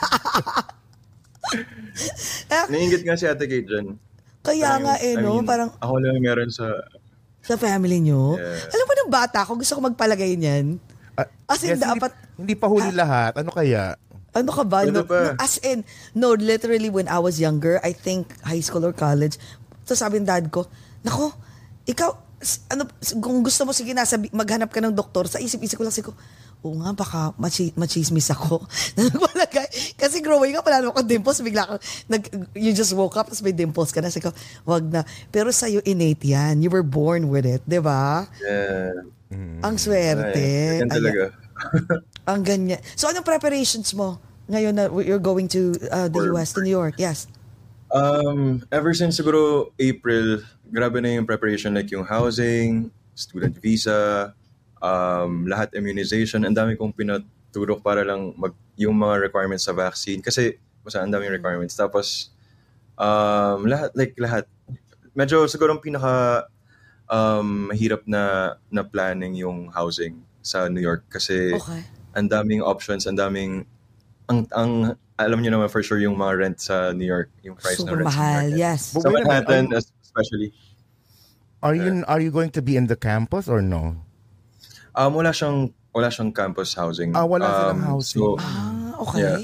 [2.46, 3.98] Eh, Naingit nga si Ate Kate dyan.
[4.40, 5.34] kaya Parang, nga eh, I no?
[5.34, 6.70] mean, parang Ako lang meron sa...
[7.42, 8.38] sa family nyo.
[8.38, 8.70] Yeah.
[8.70, 10.78] Alam mo nung bata ako, gusto ko magpalagay niyan.
[11.18, 13.34] Ah, As in, yes, dapat, Hindi, hindi pa huli lahat.
[13.36, 13.98] Ano kaya?
[14.30, 14.86] ano ka ba?
[14.86, 15.34] No, pa.
[15.34, 15.82] no, as in,
[16.14, 19.34] no, literally when I was younger, I think high school or college,
[19.82, 20.70] so sabi ng dad ko,
[21.02, 21.34] nako,
[21.88, 22.10] ikaw,
[22.72, 22.88] ano,
[23.20, 26.14] kung gusto mo, sige, nasa, maghanap ka ng doktor, sa isip-isip ko lang, sige ko,
[26.60, 28.64] oo nga, baka machi, machismis ako.
[29.36, 29.48] Na.
[29.96, 31.74] Kasi growing up, wala naman akong dimples, bigla ka,
[32.08, 32.22] nag,
[32.56, 34.32] you just woke up, tapos may dimples ka na, sige ko,
[34.68, 35.04] wag na.
[35.32, 36.60] Pero sa'yo, innate yan.
[36.60, 38.28] You were born with it, di ba?
[38.40, 39.08] Yeah.
[39.62, 40.36] Ang swerte.
[40.36, 41.30] Ay, yan talaga.
[42.30, 42.80] Ang ganyan.
[42.96, 44.18] So, anong preparations mo
[44.50, 46.98] ngayon na you're going to uh, the For- US, to New York?
[46.98, 47.30] Yes.
[47.90, 54.32] Um, ever since siguro April, grabe na yung preparation like yung housing, student visa,
[54.80, 56.46] um, lahat immunization.
[56.46, 60.22] Ang dami kong pinaturok para lang mag, yung mga requirements sa vaccine.
[60.22, 61.76] Kasi, basta ang daming requirements.
[61.76, 62.32] Tapos,
[62.96, 64.48] um, lahat, like lahat.
[65.12, 66.46] Medyo siguro ang pinaka
[67.10, 71.04] um, mahirap na, na planning yung housing sa New York.
[71.12, 71.82] Kasi, Okay.
[72.16, 73.66] ang daming options, ang daming
[74.30, 74.72] ang ang
[75.20, 78.08] alam niyo naman for sure yung mga rent sa New York, yung price Super ng
[78.08, 78.44] rent sa New mahal.
[78.48, 78.56] York.
[78.62, 78.80] Yes.
[78.96, 80.50] Sa Manhattan are- especially.
[81.62, 84.02] Are you are you going to be in the campus or no?
[84.98, 87.14] Um wala siyang wala siyang campus housing.
[87.14, 88.20] Ah, wala silang Um, housing.
[88.20, 89.20] So, Ah, okay.
[89.22, 89.40] Yeah.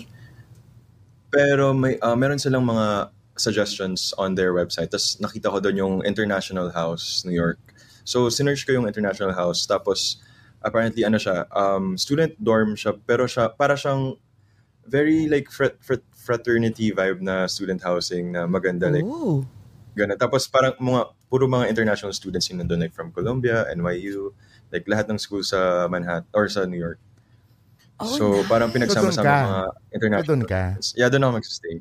[1.31, 4.88] pero may ah, meron silang mga suggestions on their website.
[4.88, 7.61] Tapos nakita ko doon yung International House, New York.
[8.07, 9.66] So, sinerch ko yung International House.
[9.68, 10.22] Tapos,
[10.64, 14.16] apparently, ano siya, um, student dorm siya, pero siya, para siyang
[14.88, 18.88] very like frat, frat, fraternity vibe na student housing na maganda.
[18.88, 19.44] Like, Ooh.
[19.96, 20.20] Ganun.
[20.20, 24.30] Tapos parang mga, puro mga international students yung nandun, like from Columbia, NYU,
[24.68, 27.00] like lahat ng school sa Manhattan or sa New York.
[27.96, 29.37] Oh, so parang So, pinagsama-sama ka?
[29.40, 29.61] mga
[29.96, 30.62] international doon ka?
[30.76, 30.88] students.
[30.94, 31.76] Yeah, doon ako mag-stay.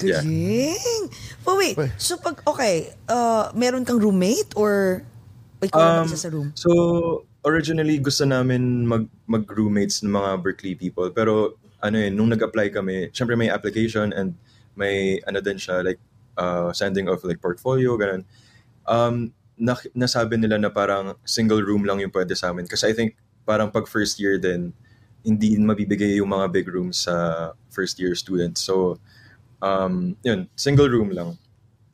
[0.00, 0.24] Yeah.
[0.24, 1.04] Galing.
[1.44, 1.92] But wait, Wait.
[2.00, 5.04] so pag, okay, uh, meron kang roommate or
[5.60, 6.48] ikaw lang Um, isa sa room?
[6.56, 6.70] So,
[7.44, 11.12] originally gusto namin mag mag-roommates ng mga Berkeley people.
[11.12, 14.32] Pero ano eh, nung nag-apply kami, syempre may application and
[14.72, 16.00] may ano din siya, like
[16.36, 18.22] uh, sending of like portfolio, ganun.
[18.84, 22.66] Um, na, nasabi nila na parang single room lang yung pwede sa amin.
[22.66, 23.14] Kasi I think
[23.46, 24.74] parang pag first year din,
[25.24, 28.60] hindi mabibigay yung mga big rooms sa first year students.
[28.60, 29.00] So,
[29.64, 31.40] um, yun, single room lang.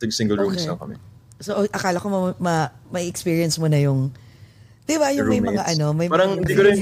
[0.01, 0.67] Tig single rooms Okay.
[0.67, 0.95] lang kami.
[1.41, 2.55] So akala ko ma, ma,
[2.93, 4.13] may experience mo na yung,
[4.85, 5.73] di ba yung may mga Roommates.
[5.79, 6.77] ano, may Parang mga, hindi ko rin,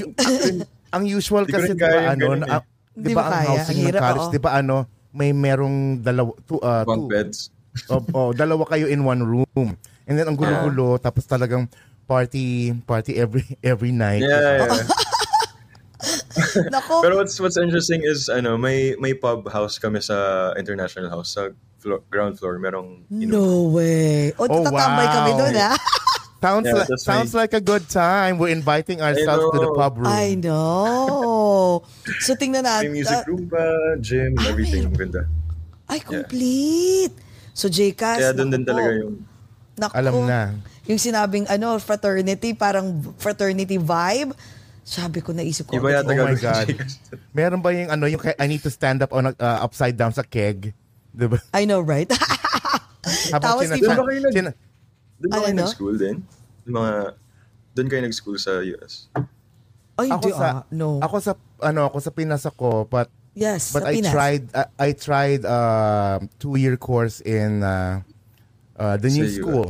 [0.90, 2.60] Ang usual kasi di ba ano, eh.
[2.98, 4.76] di ba ang housing ng college, di ba ano,
[5.10, 7.50] may merong dalawa, two, uh, two, beds.
[7.92, 9.68] oh, oh, dalawa kayo in one room.
[10.06, 11.70] And then ang gulo-gulo, tapos talagang
[12.02, 14.26] party party every every night.
[14.26, 14.82] Yeah, yeah.
[16.74, 21.38] nako, Pero what's what's interesting is ano, may may pub house kami sa International House
[21.38, 22.58] sa flo- ground floor.
[22.58, 23.30] Merong inuman.
[23.30, 24.32] no way.
[24.34, 25.14] O, Oh, tatambay wow.
[25.14, 25.72] kami doon ha.
[26.40, 27.40] Sounds Yeah, like sounds right.
[27.44, 28.40] like a good time.
[28.40, 30.08] We're inviting ourselves to the pub room.
[30.08, 31.84] I know.
[32.24, 32.90] So tingnan May natin.
[32.96, 33.60] music room pa,
[34.00, 34.88] gym, everything.
[34.88, 35.28] Ang ganda.
[35.84, 37.12] Ay, complete.
[37.50, 38.22] So, JCAS.
[38.22, 39.26] Kaya doon din talaga yung
[39.74, 40.40] Naku, Alam na.
[40.86, 44.32] Yung sinabing ano, fraternity, parang fraternity vibe.
[44.80, 45.76] Sabi ko, naisip ko.
[45.76, 46.66] iba yata Oh my God.
[47.32, 50.12] Meron ba yung ano, yung I need to stand up on a, uh, upside down
[50.12, 50.72] sa keg?
[51.10, 51.36] Di ba?
[51.52, 52.08] I know, right?
[53.34, 54.54] Tapos sina- di ba-
[55.20, 56.16] Doon ba kayo Ano, nag-school din?
[56.64, 56.92] Yung mga,
[57.76, 59.12] doon kayo nag-school sa US?
[60.00, 60.62] Ay, ako hindi sa, ah.
[60.72, 60.96] No.
[60.98, 64.12] ako sa, ano, ako sa Pinas ako, but yes, But sa I Pinas.
[64.12, 68.00] tried uh, I tried uh, two-year course in uh,
[68.74, 69.68] uh, the new Sa school.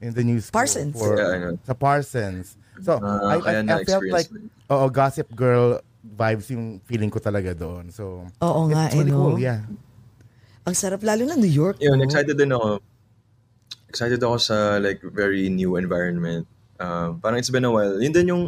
[0.00, 0.54] In the new school.
[0.54, 0.94] Parsons.
[0.94, 1.54] For, Yeah, I know.
[1.66, 2.54] Sa Parsons.
[2.80, 4.30] So, I, Ah, I, kaya I felt like,
[4.70, 7.92] oo, Gossip Girl vibes yung feeling ko talaga doon.
[7.92, 9.20] So, Oo nga, it's really eh, no?
[9.20, 9.60] cool, yeah.
[10.64, 11.76] Ang sarap lalo na New York.
[11.80, 12.04] Yun, no?
[12.06, 12.80] excited din ako.
[13.90, 16.46] Excited ako sa like very new environment.
[16.78, 17.98] Um, parang it's been a while.
[17.98, 18.44] Yun din yung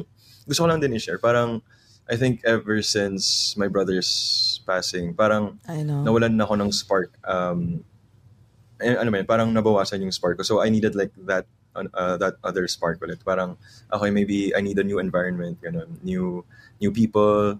[0.46, 1.18] gusto ko lang din i-share.
[1.18, 1.58] Parang
[2.06, 6.06] I think ever since my brother's passing, parang I know.
[6.06, 7.10] nawalan na ako ng spark.
[7.26, 7.82] Um,
[8.78, 10.46] eh, ano man, parang nabawasan yung spark ko.
[10.46, 13.22] So I needed like that uh, that other spark ulit.
[13.22, 13.58] Parang
[13.90, 15.98] okay, maybe I need a new environment, ganun.
[16.02, 16.46] New
[16.78, 17.58] new people.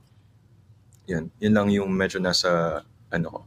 [1.11, 3.40] Yan, yun lang yung medyo nasa ano ko.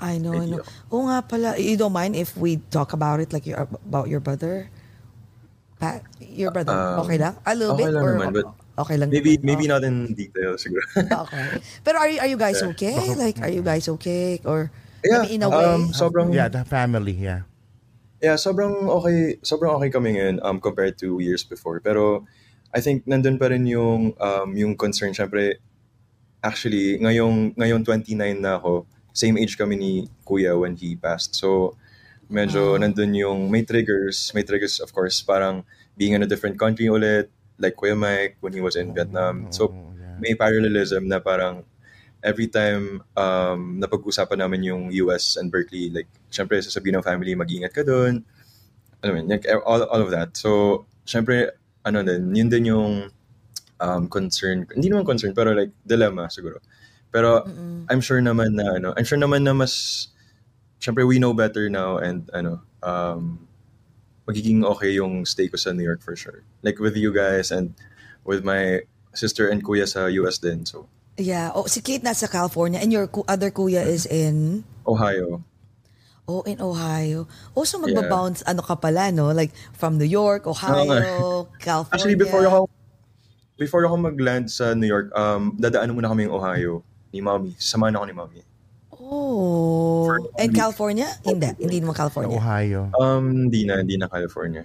[0.00, 0.64] I know, I know.
[0.88, 4.20] Oo nga pala, you don't mind if we talk about it like your, about your
[4.20, 4.72] brother?
[5.76, 7.36] Pa, your brother, Um, okay lang?
[7.44, 7.92] A little okay bit?
[7.92, 8.46] lang or, naman, but
[8.80, 9.44] okay lang Maybe naman?
[9.44, 10.84] maybe Oh, not in detail siguro.
[11.28, 11.48] Okay.
[11.84, 12.96] Pero are, you- are you guys okay?
[13.16, 14.40] Like, are you guys okay?
[14.44, 15.64] Or, Yeah, I mean, in a way?
[15.64, 17.48] um, sobrang Yeah, the family, yeah.
[18.20, 21.80] Yeah, sobrang okay, sobrang okay kami ngayon um compared to years before.
[21.80, 22.28] Pero
[22.68, 25.56] I think nandun pa rin yung um yung concern syempre
[26.44, 28.12] actually ngayong ngayon 29
[28.44, 28.84] na ako.
[29.12, 29.92] Same age kami ni
[30.24, 31.34] Kuya when he passed.
[31.34, 31.76] So
[32.30, 35.66] medyo nandun yung may triggers, may triggers of course parang
[35.98, 39.50] being in a different country ulit like Kuya Mike when he was in Vietnam.
[39.50, 40.16] So Oh, yeah.
[40.22, 41.66] may parallelism na parang
[42.20, 47.72] every time um, napag-usapan namin yung US and Berkeley, like, syempre, sasabihin ng family, mag-ingat
[47.72, 48.24] ka doon.
[49.00, 50.36] Ano yun, like, all, all of that.
[50.36, 53.08] So, syempre, ano din, yun din yung
[53.80, 54.68] um, concern.
[54.68, 56.60] Hindi naman concern, pero like, dilemma siguro.
[57.10, 57.42] Pero,
[57.90, 60.06] I'm sure naman na, ano, I'm sure naman na mas,
[60.78, 63.46] syempre, we know better now and, ano, um,
[64.30, 66.46] magiging okay yung stay ko sa New York for sure.
[66.62, 67.74] Like, with you guys and
[68.22, 70.62] with my sister and kuya sa US din.
[70.66, 70.86] So,
[71.18, 71.50] yeah.
[71.50, 74.62] Oh, si Kate nasa California and your other kuya is in...
[74.86, 75.42] Ohio.
[76.30, 77.26] Oh, in Ohio.
[77.58, 79.34] Oh, so magbabounce, ano ka pala, no?
[79.34, 81.90] Like, from New York, Ohio, California.
[81.90, 82.70] Actually, before ako
[83.58, 87.52] before ako mag-land sa New York, um, dadaanan muna kami yung Ohio ni Mommy.
[87.56, 88.40] Samahan ako ni Mommy.
[88.92, 90.06] Oh.
[90.06, 90.52] For And.
[90.52, 91.08] California?
[91.22, 91.50] Hindi.
[91.56, 92.36] Hindi naman California.
[92.36, 92.90] Ohio.
[92.94, 94.62] Um, hindi na, hindi na California.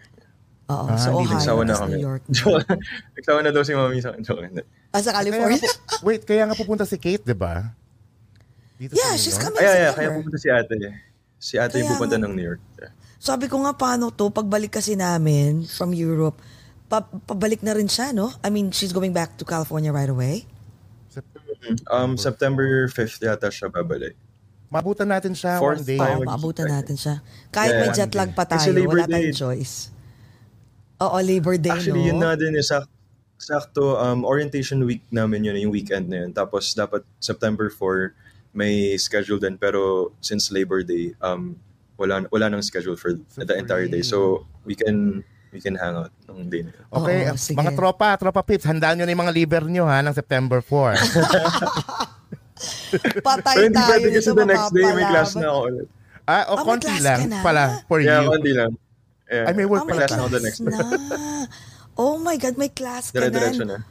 [0.66, 0.86] Oo.
[0.86, 1.98] Ah, so, Ohio, Nagsawa na kami.
[1.98, 2.24] New York.
[3.18, 4.22] Nagsawa na daw si Mommy sa akin.
[4.22, 4.66] Joke.
[4.90, 5.58] Ah, sa Kaya California?
[5.58, 7.70] nga pu- wait, kaya nga pupunta si Kate, di ba?
[8.76, 9.96] Dito yeah, she's coming Ay, ay, ay, September.
[9.96, 10.76] kaya pupunta si ate.
[11.38, 12.24] Si ate yung Kaya pupunta nga.
[12.28, 12.62] ng New York.
[12.76, 12.92] Yeah.
[13.16, 14.28] Sabi ko nga, paano to?
[14.30, 16.38] Pagbalik kasi namin from Europe,
[16.86, 18.34] pa- pabalik na rin siya, no?
[18.42, 20.44] I mean, she's going back to California right away.
[21.88, 24.16] Um, September 5th yata siya babalik.
[24.68, 26.00] Mabutan natin siya Fourth one day.
[26.02, 27.22] Oo, mag- maabutan natin siya.
[27.50, 27.82] Kahit Yeah.
[27.82, 29.94] may jet lag pa tayo, Labor wala tayong Day- choice.
[30.98, 32.10] Oo, Labor Day, Actually, no?
[32.12, 32.64] yun na din eh.
[32.64, 32.90] Sak-
[33.38, 36.32] sakto, um, orientation week namin yun, yung weekend na yun.
[36.32, 38.16] Tapos dapat September 4,
[38.56, 39.60] may schedule din.
[39.60, 41.60] Pero since Labor Day, um,
[41.96, 44.02] wala, wala nang schedule for the entire day.
[44.02, 45.24] So, we can
[45.56, 46.84] we can hang out ng day na yun.
[46.92, 47.56] Okay, Oo, sige.
[47.56, 51.00] mga tropa, tropa pips, handaan nyo na yung mga liver nyo ha, ng September 4.
[53.22, 55.40] Patay Pero hindi tayo pwede kasi dito, the next day may class mapapalaban.
[55.40, 55.88] na ako ulit.
[56.26, 57.40] ah, o Ah, may konti class lang na?
[57.42, 58.30] pala for Yeah, you.
[58.30, 58.72] konti lang.
[59.26, 59.46] Yeah.
[59.46, 60.70] Ay, may work Ah, may class na ako the class next day.
[60.70, 60.80] na.
[61.96, 63.80] Oh my God, may class ka Dire-diretso na.
[63.80, 63.88] na.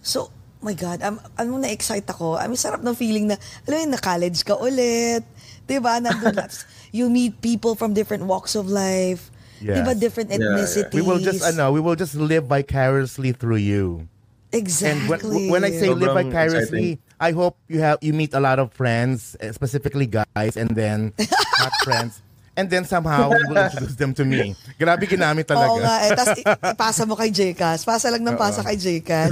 [0.00, 0.28] So,
[0.60, 2.36] my God, um, ano na-excite ako.
[2.36, 5.24] I mean, sarap ng feeling na, alam mo yun, na-college ka ulit.
[5.64, 5.96] Diba?
[5.96, 6.52] Nandun lahat.
[6.88, 9.28] You meet people from different walks of life.
[9.60, 9.76] Yes.
[9.78, 9.92] Diba?
[9.94, 10.46] Different Yeah, yeah.
[10.54, 10.94] ethnicities.
[10.94, 14.06] We will just ano, we will just live vicariously through you.
[14.48, 15.50] And Exactly.
[15.50, 18.72] when, when I say live vicariously, I hope you have you meet a lot of
[18.72, 21.12] friends, eh, specifically guys, and then
[21.60, 22.22] not friends.
[22.56, 24.58] And then somehow you will introduce them to me.
[24.80, 25.70] Grabe ginamit talaga.
[25.70, 26.10] Oo nga eh.
[26.10, 26.38] Tapos
[26.74, 27.86] ipasa mo kay Jcas.
[27.86, 29.30] Pasa lang ng pasa kay Jcas.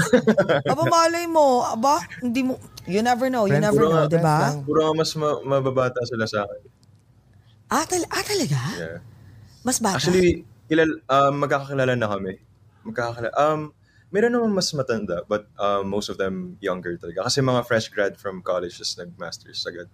[0.63, 1.67] Aba, malay mo.
[1.67, 2.55] Aba, hindi mo,
[2.87, 3.51] you never know.
[3.51, 4.55] You Friends never know, di ba?
[4.63, 6.63] Puro mas ma- mababata sila sa akin.
[7.67, 8.61] Ah, tal- ah, talaga?
[8.79, 8.99] Yeah.
[9.67, 9.99] Mas bata?
[9.99, 12.39] Actually, kilal, um, magkakakilala na kami.
[12.87, 13.35] Magkakakilala.
[13.35, 13.75] Um,
[14.15, 17.27] meron naman mas matanda, but um, most of them younger talaga.
[17.27, 19.91] Kasi mga fresh grad from college, just nag-masters agad.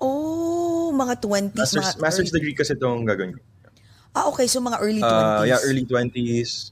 [0.00, 1.56] oh, mga 20s.
[1.56, 3.40] Masters, mga master's early- degree kasi itong gagawin ko.
[4.12, 4.44] Ah, okay.
[4.46, 5.40] So, mga early 20s.
[5.40, 6.70] Uh, yeah, early 20s.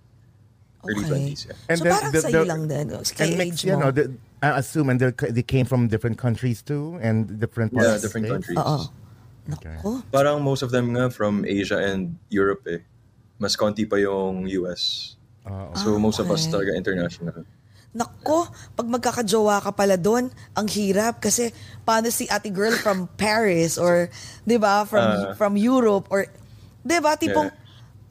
[0.84, 1.10] Early Okay.
[1.32, 1.56] 20s, yeah.
[1.70, 2.86] And so, then parang the- sa'yo the- lang din.
[3.02, 3.78] Kay and age you mo.
[3.80, 4.04] know, the,
[4.42, 8.26] I assume, and they're- they came from different countries too, and different parts Yeah, different
[8.28, 8.52] States?
[8.52, 8.90] countries.
[9.42, 9.50] Oo.
[9.50, 9.90] Naku.
[10.08, 12.80] Parang most of them nga from Asia and Europe eh.
[13.36, 15.14] Mas konti pa yung US.
[15.42, 15.74] Oo.
[15.74, 16.52] So most of us okay.
[16.54, 17.42] talaga international.
[17.92, 21.52] Nako, pag magkakajowa ka pala doon, ang hirap kasi
[21.84, 24.08] paano si ate girl from Paris or
[24.46, 25.34] 'di ba from Ah.
[25.36, 26.24] from Europe or
[26.80, 27.60] 'di ba tipong Yeah.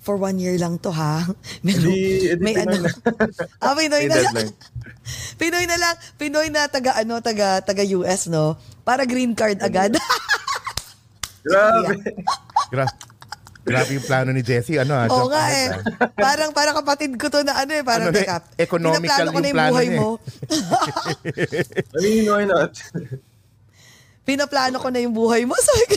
[0.02, 1.26] for one year lang to ha.
[1.65, 2.78] May, Edi- edi may ano.
[3.63, 4.50] Ah, Pinoy na lang.
[5.38, 5.96] Pinoy na lang.
[6.13, 8.58] Pinoy na taga ano, taga taga US no.
[8.86, 9.98] Para green card agad.
[11.42, 11.94] Grabe!
[12.70, 12.98] Gra-
[13.62, 14.78] grabe yung plano ni Jessie.
[14.78, 15.68] Ano, ah, Oo nga eh.
[15.70, 15.80] ah.
[16.14, 18.38] Parang parang kapatid ko to na ano eh, parang Ano na, teka.
[18.58, 20.02] economical pinaplano ko na yung yung plano buhay niya eh.
[20.02, 20.10] mo.
[21.94, 22.72] I mean, why not?
[24.22, 25.54] Pinaplano ko na yung buhay mo.
[25.92, 25.96] Ko,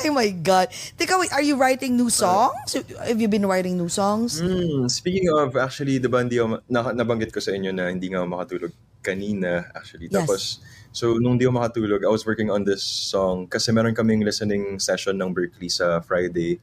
[0.00, 0.72] Ay my God.
[0.96, 2.72] Teka, wait, are you writing new songs?
[3.04, 4.40] Have you been writing new songs?
[4.40, 8.08] Hmm, speaking of, actually, di ba hindi ako, na, nabanggit ko sa inyo na hindi
[8.08, 8.72] nga ako makatulog
[9.04, 10.08] kanina, actually.
[10.08, 10.16] Yes.
[10.16, 10.42] Tapos,
[10.92, 14.78] so, nung di ako makatulog, I was working on this song kasi meron kaming listening
[14.78, 16.60] session ng Berkeley sa Friday.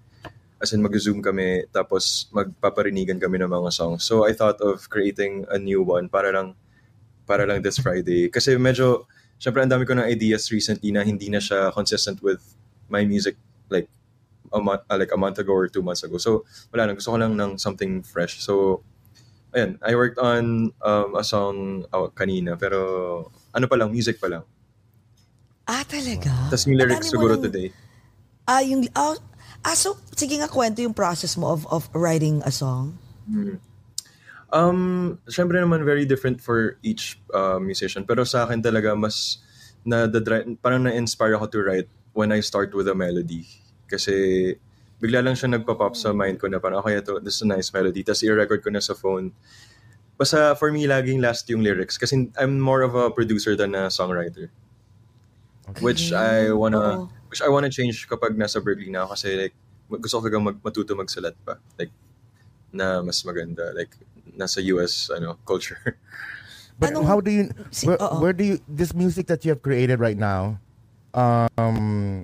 [0.61, 4.03] As in, mag-zoom kami, tapos magpaparinigan kami ng mga songs.
[4.03, 6.55] So, I thought of creating a new one para lang,
[7.23, 8.27] para lang this Friday.
[8.27, 9.07] Kasi medyo,
[9.39, 12.43] syempre, ang dami ko ng ideas recently na hindi na siya consistent with
[12.91, 13.39] my music
[13.71, 13.87] like
[14.51, 16.19] a month, like a month ago or two months ago.
[16.19, 16.43] So,
[16.75, 16.99] wala lang.
[16.99, 18.43] Gusto ko lang ng something fresh.
[18.43, 18.83] So,
[19.55, 19.79] ayun.
[19.81, 24.43] I worked on um, a song oh, kanina, pero ano pa lang, music pa lang.
[25.69, 26.33] Ah, talaga?
[26.49, 27.67] Tapos yung lyrics Ang dami mo siguro nang- today.
[28.49, 29.13] Ah, yung, ah,
[29.61, 32.97] ah, so, sige nga kwento yung process mo of, of writing a song.
[34.49, 38.01] Um, syempre naman very different for each uh, musician.
[38.01, 39.37] Pero sa akin talaga mas
[39.85, 40.09] na
[40.59, 43.45] parang na-inspire ako to write when I start with a melody.
[43.85, 44.57] Kasi
[44.99, 47.71] bigla lang siya nagpa-pop sa mind ko na parang okay ito, this is a nice
[47.71, 48.03] melody.
[48.03, 49.31] Tapos i-record ko na sa phone.
[50.19, 51.95] Basta for me, laging last yung lyrics.
[51.97, 54.51] Kasi I'm more of a producer than a songwriter.
[55.79, 57.09] Which I wanna, Oo.
[57.31, 59.15] which I wanna change kapag nasa Berkeley na ako.
[59.15, 59.55] Kasi like,
[59.87, 61.55] gusto ko talaga mag, matuto magsulat pa.
[61.79, 61.93] Like,
[62.75, 63.71] na mas maganda.
[63.71, 63.95] Like,
[64.35, 65.79] nasa US, ano, culture.
[66.79, 68.19] But Anong- how do you, si- where, oo.
[68.23, 70.59] where do you, this music that you have created right now,
[71.13, 72.23] um,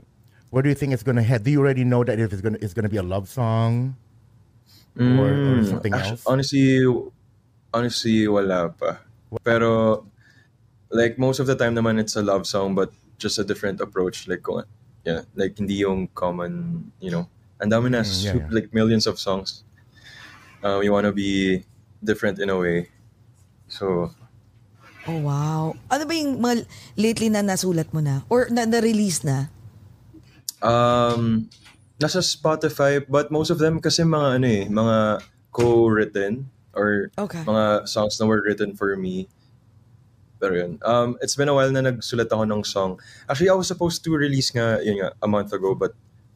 [0.50, 1.44] where do you think it's going to head?
[1.44, 3.28] Do you already know that if it's going to, it's going to be a love
[3.28, 3.96] song?
[4.96, 6.24] Or, or Mm, something actu- else?
[6.24, 6.88] Honestly,
[7.76, 9.04] honestly, wala pa.
[9.44, 10.08] Pero,
[10.88, 14.32] like, most of the time naman, it's a love song, but just a different approach.
[14.32, 14.64] Like, kung,
[15.04, 18.52] yeah, like, hindi yung common, you know, And dami na, Mm, yeah, sup- yeah.
[18.52, 19.64] like, millions of songs.
[20.60, 21.64] Um, you wanna be
[22.04, 22.92] different in a way.
[23.72, 24.12] So,
[25.08, 25.78] Oh, wow.
[25.88, 26.66] Ano ba yung mga
[26.98, 28.26] lately na nasulat mo na?
[28.28, 29.54] Or na, na-release na?
[30.60, 31.46] Um,
[32.02, 34.98] nasa Spotify, but most of them kasi mga ano eh, mga
[35.54, 37.42] co-written or Okay.
[37.48, 39.28] mga songs na were written for me.
[40.38, 40.78] Pero yun.
[40.84, 43.00] Um, it's been a while na nagsulat ako ng song.
[43.32, 45.96] Actually, I was supposed to release nga, yun nga, a month ago, but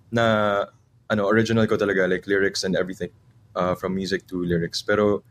[0.10, 0.66] na,
[1.12, 3.12] ano, original ko talaga, like lyrics and everything,
[3.60, 4.82] uh, from music to lyrics.
[4.82, 5.22] Pero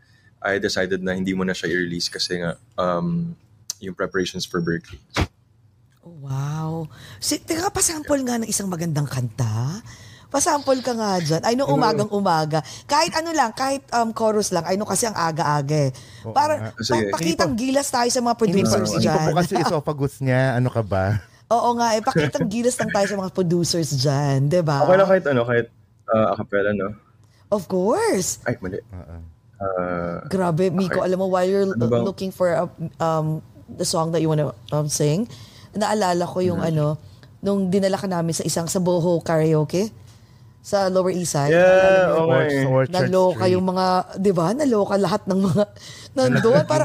[0.44, 3.34] I decided na hindi mo na siya i-release kasi nga, um,
[3.80, 5.00] yung preparations for Berkeley.
[6.04, 6.92] Wow.
[7.18, 9.80] Si, teka, pasample nga ng isang magandang kanta.
[10.28, 11.40] Pasample ka nga dyan.
[11.40, 12.60] Ay, no, umagang umaga.
[12.84, 14.60] Kahit ano lang, kahit um, chorus lang.
[14.62, 15.90] Ay, no, kasi ang aga-aga eh.
[16.22, 16.68] Oo Para nga.
[16.78, 17.08] Sige.
[17.08, 19.24] pa- pakitang gilas tayo sa mga producers hindi pa dyan.
[19.24, 20.54] po kasi esophagus niya.
[20.54, 21.16] Ano ka ba?
[21.48, 24.38] Oo nga eh, pakitang gilas lang tayo sa mga producers dyan.
[24.46, 24.84] 'di ba?
[24.84, 25.66] Okay lang kahit ano, kahit
[26.06, 26.92] uh, acapella, no?
[27.48, 28.44] Of course.
[28.44, 28.84] Ay, mali.
[28.84, 29.16] Oo.
[29.58, 31.08] Uh, Grabe, Miko, Okay.
[31.08, 32.68] alam mo, while you're Ano bang- looking for a,
[33.00, 35.24] um, the song that you wanna um, sing,
[35.72, 37.00] naalala ko yung ano,
[37.40, 39.88] nung dinala ka namin sa isang sa Boho Karaoke
[40.60, 41.48] sa Lower East Side.
[41.48, 42.28] yeah, mo yun?
[42.28, 42.58] okay.
[42.60, 43.54] Orch- Orchard Naloka Street.
[43.56, 43.86] yung mga,
[44.18, 44.46] di ba?
[44.52, 45.62] Naloka lahat ng mga
[46.12, 46.64] nandoon.
[46.64, 46.84] Para,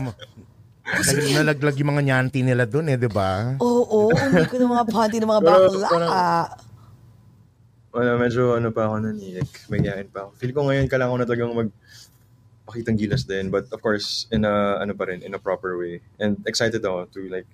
[0.84, 3.56] Nag- nalaglag yung mga nyanti nila doon eh, di ba?
[3.58, 5.88] oo, umi ko ng mga panty ng mga Pero bakla.
[5.88, 6.12] parang-
[7.94, 9.46] Ano, medyo ano pa ako nanilig.
[9.70, 10.30] Magyain pa ako.
[10.36, 11.70] Feel ko ngayon kailangan ko na talagang mag
[12.66, 13.54] pakitang gilas din.
[13.54, 16.02] But of course, in a, ano pa rin, in a proper way.
[16.18, 17.46] And excited ako to like,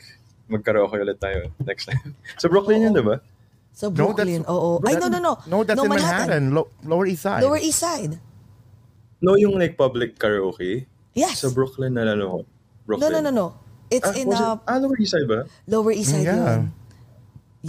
[0.47, 2.15] magkaraoke ulit tayo next time.
[2.41, 3.19] Sa Brooklyn yun, di ba?
[3.73, 4.79] Sa No, Brooklyn, that's- oo.
[4.83, 5.33] Ay, no, no, no.
[5.47, 6.43] No, that's in Manhattan.
[6.51, 7.43] Lo- Lower East Side.
[7.43, 8.19] Lower East Side.
[9.19, 10.87] No, yung like public karaoke.
[11.15, 11.43] Yes.
[11.43, 12.37] Sa Brooklyn, nalalo ko.
[12.39, 12.45] No,
[12.85, 13.11] Brooklyn.
[13.11, 13.47] no, no, no.
[13.89, 15.39] It's Ah, in was it- uh, ah, Lower East Side ba?
[15.65, 16.35] Lower East Side Yeah.
[16.37, 16.61] yun.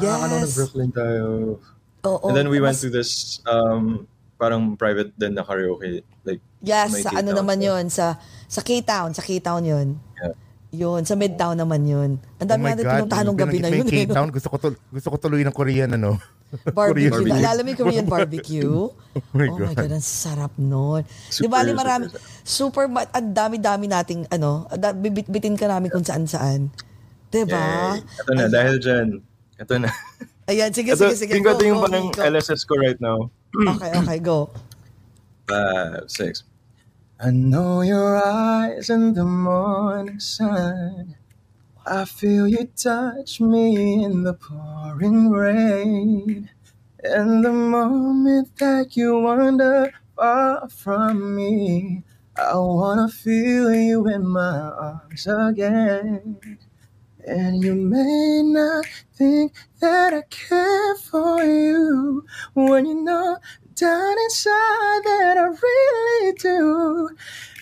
[0.07, 0.55] Ah, ano, Yes.
[0.55, 1.59] Brooklyn tayo.
[2.07, 2.27] Oo.
[2.29, 3.11] And then we went Mas- to this
[3.45, 4.07] um
[4.41, 6.01] parang private din na karaoke.
[6.25, 10.01] Like, Yes, sa K-Town ano naman yun, sa sa K-Town, sa K-Town yun.
[10.71, 10.79] Yeah.
[10.87, 12.11] Yun, sa Midtown naman yun.
[12.39, 12.93] Ang Oh dami my natin God.
[12.95, 13.83] pinuntahan nung gabi na yun.
[13.83, 14.15] yung eh, no?
[14.15, 14.29] K-Town.
[14.31, 16.15] Gusto ko, tul- gusto ko tuloy ng Korean, ano?
[16.79, 17.11] Barbecue.
[17.11, 17.63] Barbecue.
[17.63, 18.71] Mo yung Korean barbecue?
[18.71, 18.95] oh
[19.35, 19.75] my my God.
[19.77, 21.03] God, ang sarap nun.
[21.03, 22.05] Di Super, ba, super marami,
[22.43, 26.71] super, ma- ang dami-dami nating, ano, bibit-bitin ka namin kung saan-saan.
[27.29, 27.99] Di ba?
[27.99, 28.07] Yay.
[28.23, 29.07] Ito na, dahil dyan.
[29.59, 29.91] Ito na.
[30.47, 31.33] Ayan, sige, Ito, sige, sige.
[31.35, 32.11] tingin ko yung parang.
[32.15, 33.27] LSS ko right now.
[33.55, 34.51] Okay, okay, go.
[35.47, 36.47] Five, six.
[37.23, 41.17] I know your eyes in the morning sun.
[41.85, 46.49] I feel you touch me in the pouring rain.
[47.05, 52.05] And the moment that you wander far from me,
[52.37, 56.39] I wanna feel you in my arms again.
[57.27, 63.37] And you may not think that I care for you when you know
[63.81, 67.09] down inside that I really do.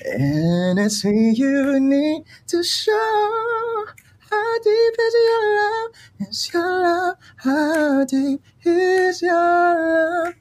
[0.04, 3.84] And it's me you need to show.
[4.28, 5.90] How deep is your love?
[6.28, 7.16] Is your love?
[7.36, 10.34] How deep is your love?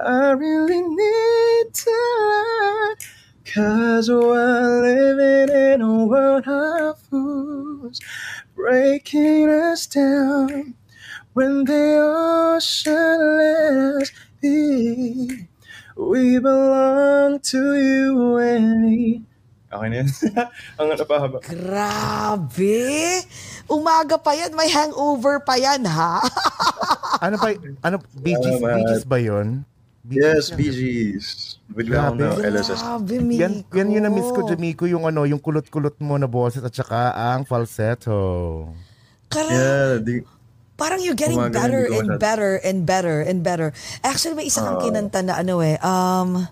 [0.00, 2.96] I really need to learn.
[3.52, 8.00] Cause we're living in a world of fools,
[8.54, 10.74] breaking us down
[11.32, 14.12] when they all should let us
[14.44, 15.48] be.
[15.96, 19.22] We belong to you and me.
[19.70, 20.08] Okay na yan.
[20.78, 21.36] Ang ano pa haba.
[21.42, 22.78] Grabe!
[23.66, 26.20] Umaga pa yan, may hangover pa yan, ha?
[27.24, 28.58] Ano ba, ano, Bee Gees.
[28.60, 29.64] Bee Gees ba yun?
[30.04, 31.56] Bee Yes, Bee Gees.
[31.72, 32.36] Bigla ako Grabe.
[32.36, 32.80] na LSS.
[32.84, 33.40] Grabe, Miko.
[33.40, 37.14] Yan, yan yung na-miss ko, Jamiko, yung ano, yung kulot-kulot mo na boses at saka
[37.16, 38.68] ang falsetto.
[39.32, 40.20] Kara- Yeah, di,
[40.74, 42.18] Parang you're getting Umaga, better and masyado.
[42.18, 43.68] better and better and better.
[44.02, 44.84] Actually, may isa kang Oo.
[44.84, 45.78] kinanta na ano eh.
[45.78, 46.42] Um,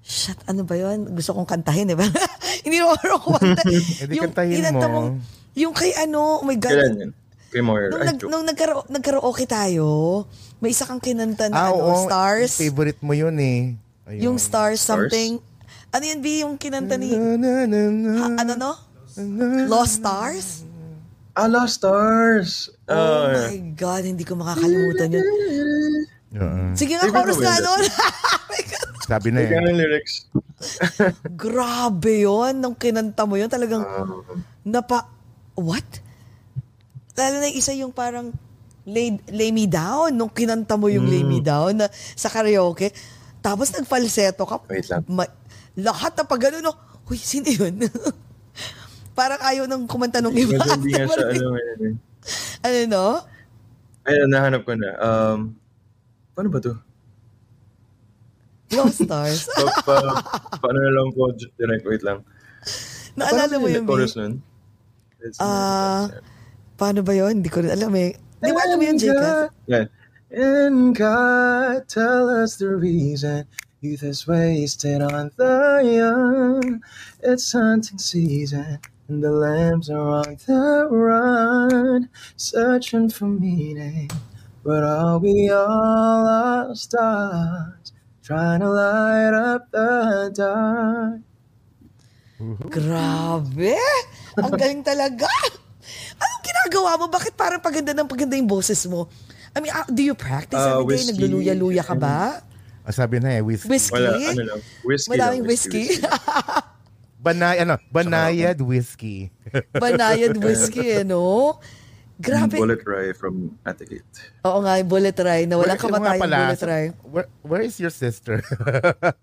[0.00, 1.10] shit, ano ba yun?
[1.10, 1.98] Gusto kong kantahin, eh.
[2.62, 3.62] Hindi naman ako kumanta.
[4.22, 5.10] Kantahin kinanta mo.
[5.10, 5.18] mong-
[5.56, 6.70] yung kay ano, oh my God.
[6.70, 7.12] kailan yun?
[7.48, 7.88] Kay Moira.
[7.88, 9.86] Nung, nag, nung nagkaro, nagkaraoke tayo,
[10.58, 12.54] may isa kang kinanta na Ah, ano, oo, Stars.
[12.54, 13.74] Favorite mo yun eh.
[14.06, 14.20] Ayun.
[14.22, 15.10] Yung Stars Stars?
[15.10, 15.42] something.
[15.88, 16.44] Ano yun, B?
[16.44, 17.10] Yung kinanta ni...
[17.10, 18.72] Na, na, na, na, Ha, ano no?
[19.66, 20.65] Lost Stars?
[21.36, 22.72] Ah, Lost Stars.
[22.88, 22.96] Oh
[23.28, 25.26] Ah, my God, hindi ko makakalimutan yun.
[26.32, 26.60] Oo.
[26.72, 27.82] Sige nga, Favorite chorus nga nun.
[29.06, 29.64] Sabi na Ikaw eh.
[29.68, 30.14] ng lyrics.
[31.44, 32.56] Grabe yun.
[32.56, 35.12] Nung kinanta mo yun, talagang Um, napa...
[35.54, 35.84] What?
[37.14, 38.32] Lalo na yung isa yung parang
[38.84, 40.12] lay, lay me down.
[40.12, 42.92] Nung kinanta mo yung lay me down na, sa karaoke.
[43.40, 44.64] Tapos nag-falsetto ka.
[44.66, 45.04] Wait lang.
[45.06, 45.30] Ma-
[45.76, 46.74] lahat na pag gano'n, no?
[47.06, 47.76] Uy, sino yun?
[49.16, 50.60] parang ayaw nang kumanta nung iba.
[50.60, 51.94] medyo hindi nga siya, ano, ngayon eh.
[52.60, 53.06] ano, no?
[54.06, 54.90] Ayun, nahanap ko na.
[55.00, 55.38] Um,
[56.36, 56.76] paano ba to?
[58.76, 59.48] Lost Stars.
[59.56, 59.96] Pa, pa,
[60.60, 62.20] paano na lang po, direct, wait lang.
[63.16, 64.44] Naalala mo yung chorus nun?
[65.40, 66.12] Ah,
[66.76, 67.40] paano ba yun?
[67.40, 68.12] Hindi ko rin alam eh.
[68.42, 69.48] Di ba alam mo yun, Jacob?
[69.64, 69.88] Yeah.
[70.28, 73.48] And God, tell us the reason
[73.80, 76.82] youth is wasted on the young.
[77.22, 78.78] It's hunting season,
[79.08, 84.10] and the lambs are on the run, searching for meaning.
[84.66, 89.90] But are we all our stars, trying to light up the
[90.34, 91.22] dark?
[92.68, 93.78] Grabe!
[94.36, 95.30] Ang galing talaga!
[96.18, 97.04] Anong ginagawa mo?
[97.08, 99.06] Bakit parang paganda ng paganda yung boses mo?
[99.56, 101.00] I mean, ah, do you practice Ah, every day?
[101.00, 101.12] whiskey.
[101.16, 102.44] Nagluluya-luya ka ba?
[102.84, 103.70] Ah, sabi na eh, whiskey.
[103.70, 103.96] Whiskey?
[103.96, 104.60] Wala, ano lang.
[104.84, 105.84] Whiskey Madaming lang, whiskey.
[107.26, 109.34] Banay, ano, banayad whiskey.
[109.82, 111.58] Banayad whiskey, eh, no?
[112.22, 112.54] Grabe.
[112.56, 114.30] Bullet rye from Ate Kate.
[114.46, 116.86] Oo nga, yung bullet rye na walang kamatayang pala, bullet rye.
[117.02, 118.40] Where, where is your sister?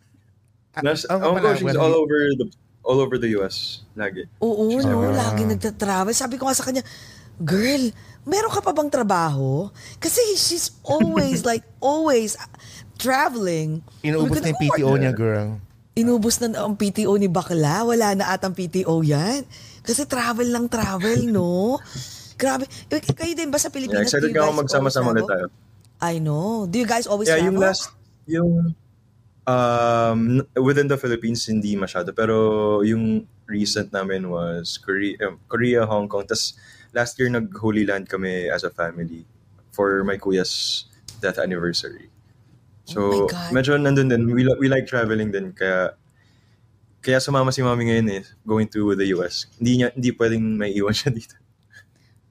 [0.84, 2.47] Nas, oo nga oh, pala, she's all over the
[2.84, 3.88] all over the US.
[3.95, 4.28] Lagi.
[4.43, 5.32] Oo, no, Ah.
[5.32, 6.12] lagi nagtatravel.
[6.12, 6.84] Sabi ko nga sa kanya,
[7.39, 7.88] girl,
[8.28, 9.72] meron ka pa bang trabaho?
[9.97, 12.45] Kasi she's always, like, always uh,
[12.99, 13.80] traveling.
[14.04, 15.58] Inuubos na yung "Oh, PTO niya, girl.
[15.94, 17.86] Inubos na ang PTO ni Bakla.
[17.86, 19.46] Wala na atang PTO yan.
[19.82, 21.78] Kasi travel lang travel, no?
[22.34, 22.66] Grabe.
[22.89, 24.10] Eh, Kayo din ba sa Yeah, Pilipinas?
[24.10, 25.46] excited do you ka guys akong magsama-sama always ulit tayo.
[26.02, 26.66] I know.
[26.66, 27.54] Do you guys always Yeah, travel?
[27.54, 27.84] yung last,
[28.26, 28.52] yung
[29.46, 30.20] um,
[30.58, 32.10] within the Philippines, hindi masyado.
[32.12, 32.36] Pero
[32.82, 36.26] yung recent namin was Korea, um, Korea Hong Kong.
[36.26, 36.58] Tapos
[36.89, 39.30] last year, nag-Holy Land kami as a family
[39.70, 40.86] for my kuya's
[41.20, 42.10] death anniversary.
[42.84, 44.28] So, Oh medyo nandun din.
[44.28, 45.54] We, we like traveling din.
[45.54, 45.96] Kaya,
[47.04, 49.48] kaya sumama si mami ngayon eh, going to the US.
[49.60, 51.36] Hindi niya, hindi pwedeng may iwan siya dito.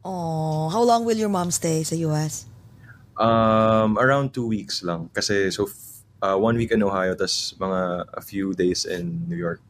[0.02, 2.44] Oh, how long will your mom stay sa US?
[3.16, 5.08] Um, around two weeks lang.
[5.14, 5.70] Kasi, so,
[6.22, 9.62] uh, one week in Ohio, tas mga a few days in New York.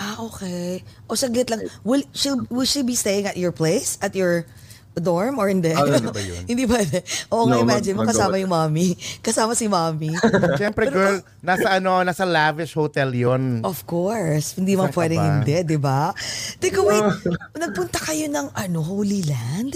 [0.00, 0.80] Ah, okay.
[1.08, 1.60] O saglit lang.
[1.84, 4.00] Will she will she be staying at your place?
[4.00, 4.48] At your
[4.92, 5.70] dorm or hindi?
[5.70, 6.42] Ah, ano ba yun?
[6.50, 6.82] hindi ba?
[7.30, 8.98] Oo nga, No, imagine mo kasama yung mommy.
[9.26, 10.10] Kasama si mommy.
[10.60, 13.62] Siyempre, girl, nasa ano, nasa lavish hotel yon.
[13.62, 14.58] Of course.
[14.58, 15.28] Hindi man pwedeng ba?
[15.38, 16.10] hindi, di ba?
[16.58, 17.06] Teka, wait.
[17.54, 19.72] Nagpunta kayo ng ano, Holy Land?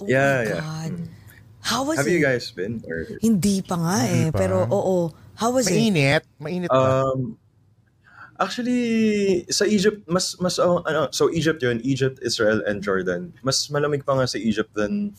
[0.00, 0.60] Oh Yeah, my yeah.
[0.64, 0.94] God.
[1.60, 2.16] How was Have it?
[2.16, 2.80] you guys been?
[2.88, 4.28] Or, Hindi pa nga eh.
[4.28, 4.38] Hindi pa.
[4.40, 5.12] Pero oo.
[5.36, 5.76] How was it?
[5.76, 6.24] Mainit.
[6.36, 7.04] Mainit ba?
[7.04, 7.36] um,
[8.40, 13.32] actually, sa Egypt, mas, mas, oh, ano, so Egypt yun, Egypt, Israel, and Jordan.
[13.44, 15.12] Mas malamig pa nga sa Egypt than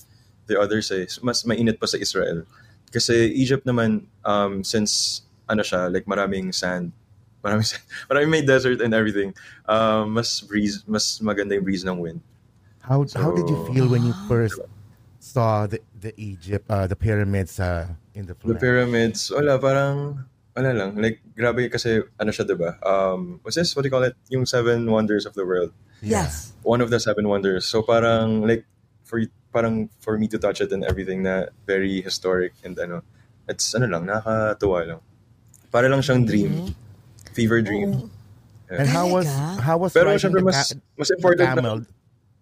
[0.50, 1.06] the others eh.
[1.22, 2.44] Mas mainit pa sa Israel.
[2.92, 6.92] Kasi Egypt naman, um, since, ano siya, like maraming sand,
[7.46, 9.32] maraming sand, maraming may desert and everything,
[9.70, 12.20] um, mas breeze, mas maganda yung breeze ng wind.
[12.82, 14.58] how how did you feel when you first
[15.22, 17.86] saw the the Egypt, uh, the pyramids uh,
[18.18, 18.60] in the The flag?
[18.60, 20.26] pyramids, wala, parang,
[20.56, 21.00] wala lang.
[21.00, 22.76] Like, grabe kasi, ano siya, diba?
[22.84, 23.76] Um, what's this?
[23.76, 24.16] What do you call it?
[24.30, 25.72] Yung seven wonders of the world.
[26.02, 26.54] Yes.
[26.64, 27.66] One of the seven wonders.
[27.66, 28.66] So parang, like,
[29.06, 29.22] for
[29.52, 33.04] parang for me to touch it and everything na very historic and ano,
[33.48, 35.02] it's ano lang, nakakatuwa lang.
[35.72, 36.74] Para lang siyang dream.
[37.36, 38.10] Fever dream.
[38.72, 39.28] And how was
[39.60, 41.84] how was Pero riding syempre the mas, mas the important na.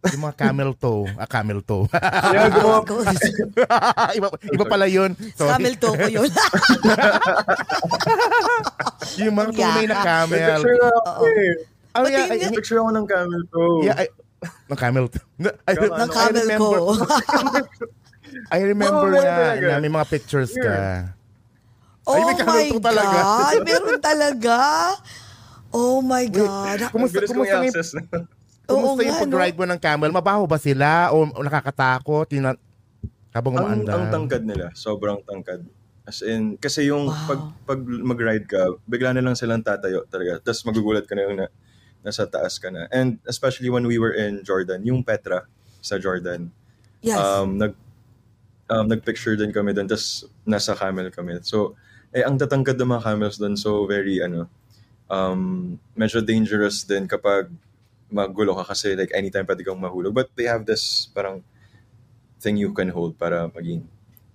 [0.01, 1.05] Yung mga camel toe.
[1.13, 1.85] Ah, camel toe.
[4.17, 5.11] Iba, iba pala yun.
[5.35, 5.49] Sorry.
[5.51, 6.29] Camel toe ko yun.
[9.19, 10.61] yung mga tunay na camel.
[10.63, 11.53] picture na ako eh.
[11.89, 13.83] Oh, yeah, I- Picture ako ng camel toe.
[13.83, 14.05] yeah, I,
[14.71, 15.23] ng camel toe.
[15.67, 16.69] I, Ng Ng camel ko.
[18.53, 19.25] I remember Oo, meron
[19.59, 21.09] na, na may mga pictures ka.
[22.05, 23.17] oh Ay, may my toe talaga.
[23.19, 23.57] God.
[23.65, 24.57] Meron talaga.
[25.69, 26.77] Oh my God.
[26.79, 27.57] Ang Kumusta, kong kumusta,
[28.69, 30.11] kumusta yung pag-ride mo ng camel?
[30.13, 31.09] Mabaho ba sila?
[31.11, 32.29] O, o nakakatakot?
[32.33, 32.61] Yung, na-
[33.29, 35.61] habang ang, ang tangkad nila, sobrang tangkad.
[36.05, 37.27] As in, kasi yung Wow.
[37.29, 40.41] pag, pag mag-ride ka, bigla na lang silang tatayo talaga.
[40.41, 41.47] Tapos magugulat ka na yung na,
[42.01, 42.89] nasa taas ka na.
[42.89, 45.45] And especially when we were in Jordan, yung Petra
[45.79, 46.49] sa Jordan,
[47.05, 47.21] Yes.
[47.21, 47.77] um, nag,
[48.67, 49.85] um, nag-picture din kami doon.
[49.85, 51.37] Tapos nasa camel kami.
[51.45, 51.77] So,
[52.09, 54.49] eh, ang tatangkad ng mga camels doon, so very, ano,
[55.05, 57.53] um, medyo dangerous din kapag
[58.09, 60.13] magulo ka kasi like anytime pwede kang mahulog.
[60.13, 61.45] But they have this parang
[62.41, 63.85] thing you can hold para maging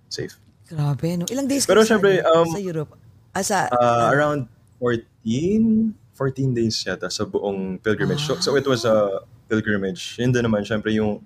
[0.08, 0.38] safe.
[0.64, 1.28] Grabe, no?
[1.28, 2.96] Ilang days Pero sa, syempre, ano, um, sa Europe?
[3.34, 4.48] Ah, sa, Uh, around
[4.80, 8.24] 14, 14 days yata sa buong pilgrimage.
[8.24, 10.16] So, so it was a pilgrimage.
[10.16, 11.20] Yun din naman, syempre yung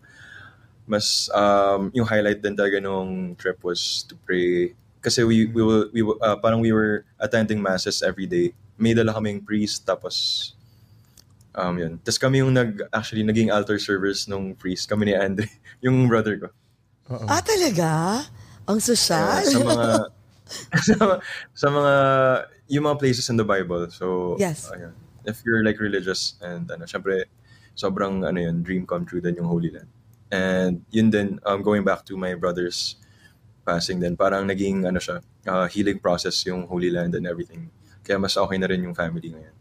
[0.89, 4.73] mas, um, yung highlight din talaga nung trip was to pray.
[5.05, 8.57] Kasi we, we, will, we, uh, parang we were attending masses every day.
[8.81, 10.57] May dala kaming priest, tapos,
[11.59, 11.93] um, yun.
[12.01, 14.87] Tapos kami yung nag, actually, naging altar servers nung priest.
[14.87, 15.51] Kami ni Andre,
[15.85, 16.49] yung brother ko.
[17.27, 18.23] ah, talaga?
[18.69, 19.43] Ang sosyal?
[19.43, 19.87] sa mga
[20.89, 21.21] sa, mga-
[21.53, 21.95] sa mga
[22.69, 23.89] yung mga places in the Bible.
[23.91, 24.71] So Yes.
[24.71, 24.95] ayun.
[25.29, 27.29] If you're like religious and ano, syempre
[27.77, 29.89] sobrang ano yun, dream come true din yung Holy Land.
[30.29, 32.97] And yun din um, going back to my brother's
[33.65, 37.69] passing din, parang naging ano siya, uh, healing process yung Holy Land and everything.
[38.01, 39.57] Kaya mas okay na rin yung family ngayon.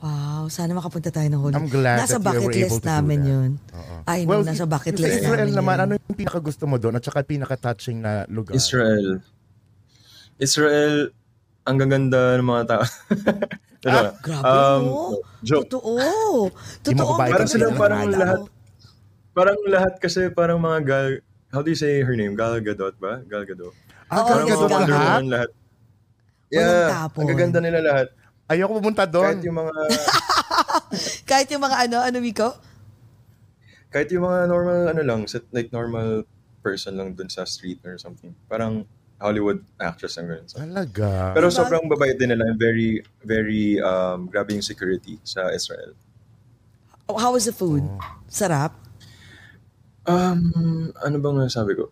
[0.00, 1.54] Wow, sana makapunta tayo ng Holy.
[1.54, 3.28] I'm glad nasa that you bucket were able list to do namin that.
[3.28, 3.50] yun.
[3.70, 3.94] Oo.
[4.04, 5.82] Ay, no, nasa bucket sa list Israel namin naman, yun.
[5.82, 6.94] ano yung pinaka gusto mo doon?
[6.94, 8.56] At saka pinaka-touching na lugar?
[8.56, 9.20] Israel.
[10.36, 11.12] Israel,
[11.62, 12.84] ang gaganda ng mga tao.
[13.80, 14.12] Ah.
[14.20, 15.24] Grabe, Um, no?
[15.40, 15.64] joke.
[15.64, 16.52] Totoo.
[16.84, 17.16] Totoo.
[17.16, 18.40] Parang sila, ng parang lahat,
[19.32, 21.08] Parang lahat kasi parang mga Gal...
[21.48, 22.36] How do you say her name?
[22.36, 23.24] Gal Gadot ba?
[23.24, 23.72] Gal Gadot.
[24.06, 25.22] Ah, Oo, Parang yes, mga Gal Gal Wonder lahat?
[25.24, 25.50] Lahat.
[25.50, 27.20] Walang Yeah, tapon.
[27.24, 28.06] ang gaganda nila lahat.
[28.50, 29.36] Ayoko pumunta Kahit doon.
[29.46, 29.72] yung mga...
[31.30, 32.50] Kahit yung mga ano, ano, Miko?
[33.90, 36.22] kahit yung mga normal, ano lang, set- like normal
[36.62, 38.30] person lang dun sa street or something.
[38.46, 38.86] Parang
[39.18, 40.46] Hollywood actress ang ganun.
[40.46, 41.34] So, Talaga.
[41.34, 41.58] pero Diba?
[41.58, 45.92] sobrang babait din nila very, very, um, grabe yung security sa Israel.
[47.10, 47.82] How was the food?
[47.82, 47.98] Oh.
[48.30, 48.78] Sarap?
[50.06, 51.90] Um, ano bang sabi ko?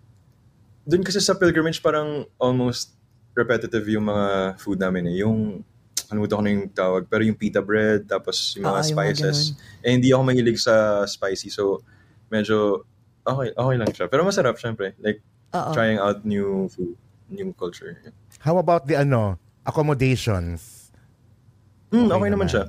[0.89, 2.95] Doon kasi sa pilgrimage parang almost
[3.35, 5.27] repetitive yung mga food namin eh.
[5.27, 5.67] Yung,
[6.09, 9.39] kalimutan ko na yung tawag, pero yung pita bread, tapos yung mga yung mga spices.
[9.81, 11.85] eh, hindi ako mahilig sa spicy, so
[12.27, 12.83] medyo
[13.23, 14.09] okay, okay lang siya.
[14.09, 14.97] Pero masarap, syempre.
[14.99, 15.21] Like,
[15.53, 15.73] Oo.
[15.73, 16.97] trying out new food,
[17.29, 17.93] new culture.
[18.41, 20.89] How about the ano, accommodations?
[21.89, 22.49] Hmm, Okay okay, naman naman.
[22.49, 22.65] siya.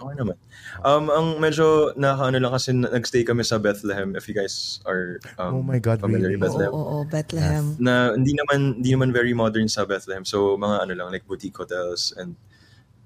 [0.00, 0.36] Okay naman.
[0.80, 5.20] Um, ang medyo nakakaano lang kasi na- nagstay kami sa Bethlehem if you guys are
[5.36, 6.40] um, Oh my God, familiar really?
[6.40, 6.72] with Oo, Bethlehem.
[6.72, 7.64] oo, oo, Bethlehem.
[7.76, 10.24] na hindi naman hindi naman very modern sa Bethlehem.
[10.24, 12.32] So mga ano lang like boutique hotels and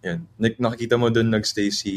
[0.05, 0.19] yan.
[0.37, 1.93] Like nakikita mo doon nagstay si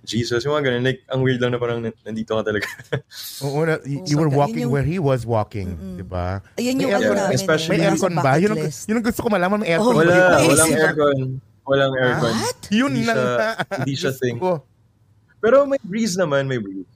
[0.00, 0.84] Jesus, yung mga ganun.
[0.84, 2.70] Like ang weird lang na parang nan- nandito ka talaga.
[3.44, 6.02] Oo, na, y- Oh, you were so, walking yun yung- where he was walking, di
[6.02, 6.38] ba?
[6.54, 7.34] Ayan yung ano aircon- namin.
[7.34, 8.32] especially- May aircon ba?
[8.36, 9.98] Yun yun ang gusto ko malaman, may aircon Oh?
[9.98, 11.18] Wala, walang aircon.
[11.62, 12.34] Walang aircon.
[12.38, 12.58] What?
[12.70, 14.38] Yun Hindi lang siya- hindi siya thing.
[14.38, 14.62] ko.
[15.38, 16.88] Pero may breeze naman, may breeze.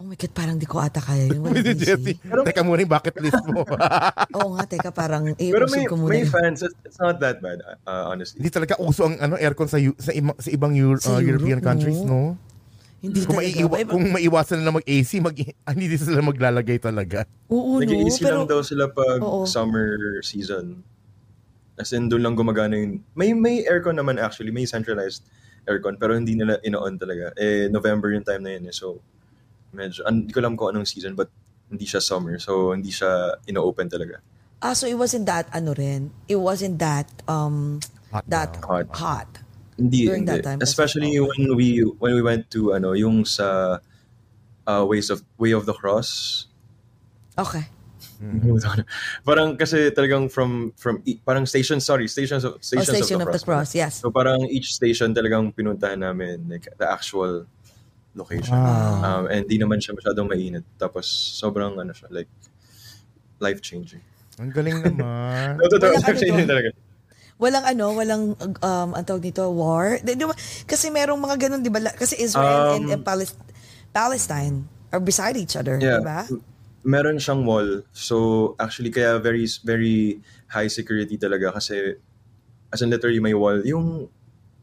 [0.00, 1.44] Oh my God, parang di ko ata kaya yun.
[1.44, 1.84] Walang Pwede, AC.
[1.84, 2.16] Jessie.
[2.24, 3.68] Teka muna yung bucket list mo.
[4.40, 6.16] Oo nga, teka, parang Pero may, ko muna.
[6.16, 6.64] may fans.
[6.64, 8.40] It's, not that bad, uh, honestly.
[8.40, 11.60] Hindi talaga uso ang ano aircon sa sa, ima- sa ibang Euro- Sa uh, European
[11.60, 12.32] Europe, countries, no?
[12.32, 12.40] no?
[13.04, 13.60] Hindi Kung, talaga.
[13.60, 15.36] maiiwa, kung maiwasan na mag-AC, mag,
[15.68, 17.28] ah, hindi din sila maglalagay talaga.
[17.52, 17.84] Oo, no?
[17.84, 19.44] Nag-easy Pero, lang daw sila pag Oo.
[19.44, 20.80] summer season.
[21.76, 23.04] As in, doon lang gumagana yung...
[23.12, 24.52] May, may aircon naman actually.
[24.52, 25.24] May centralized
[25.68, 25.96] aircon.
[25.96, 27.32] Pero hindi nila ino-on talaga.
[27.36, 28.74] Eh, November yung time na yun eh.
[28.76, 29.00] So,
[29.72, 30.02] medyo...
[30.04, 31.28] an- Hindi ko alam kung anong season but
[31.66, 32.38] hindi siya summer.
[32.38, 34.18] So, hindi siya ino-open talaga.
[34.60, 37.80] ah, so it wasn't that, ano rin, it wasn't that, um,
[38.12, 38.58] Hot that.
[38.60, 38.90] Hot.
[38.92, 39.30] hot.
[39.78, 40.36] Hindi, During hindi.
[40.36, 43.78] that time, Especially kasi- when we when we went to ano yung sa
[44.68, 46.44] uh, ways of way of the cross.
[47.38, 47.64] Okay.
[49.24, 53.32] parang kasi talagang from from e- parang station sorry stations of Oh, stations Station of
[53.32, 53.72] the cross.
[53.72, 54.04] yes.
[54.04, 57.48] So parang each station talagang pinuntahan namin like the actual
[58.20, 58.52] location.
[58.52, 59.00] Wow.
[59.00, 60.62] Um, and di naman siya masyadong mainit.
[60.76, 62.28] Tapos sobrang ano siya like
[63.38, 64.04] life changing.
[64.36, 65.56] Ang galing naman.
[65.56, 66.52] No, totoo, Walang ano life changing doon.
[66.52, 66.68] talaga.
[67.40, 68.22] Walang ano, walang,
[68.60, 69.96] um, ang tawag nito, war.
[69.98, 70.36] Di, di ba?
[70.64, 71.80] Kasi merong mga ganun, di ba?
[71.88, 73.40] Kasi Israel and, Um, and Palis-
[73.90, 75.98] Palestine are beside each other, Yeah.
[75.98, 76.28] di ba?
[76.80, 77.84] Meron siyang wall.
[77.92, 78.16] So
[78.56, 82.00] actually kaya very very high security talaga kasi
[82.68, 84.08] as in literally may wall yung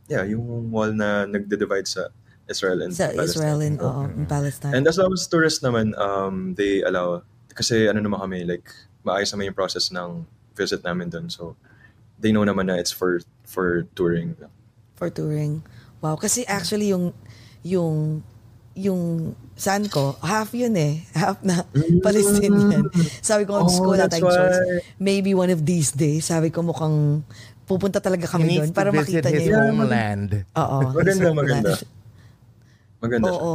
[0.06, 2.10] yeah, yung wall na nagde-divide sa
[2.48, 3.28] Israel and Sa Palestine.
[3.28, 4.74] Israel and, oo, and Palestine.
[4.76, 7.22] And as long as tourists naman, um, they allow,
[7.54, 8.72] kasi ano naman kami, like,
[9.04, 10.24] maayos naman yung process ng
[10.56, 11.28] visit namin dun.
[11.30, 11.56] So,
[12.20, 14.36] they know naman na it's for for touring.
[14.98, 15.62] for touring.
[16.02, 17.14] Wow, kasi actually yung
[17.62, 18.26] yung
[18.78, 21.02] yung son ko, half yun eh.
[21.18, 21.66] Half na
[22.06, 22.90] Palestinian.
[23.26, 24.60] Sabi ko, Oh, oh, that's tayong choice.
[24.62, 24.86] why.
[25.02, 27.26] Maybe one of these days, sabi ko mukhang
[27.66, 29.74] pupunta talaga kami doon para makita niya yung...
[29.74, 30.46] homeland.
[30.54, 30.78] Oo.
[30.94, 31.74] Maganda, maganda.
[33.00, 33.54] Maganda Oo.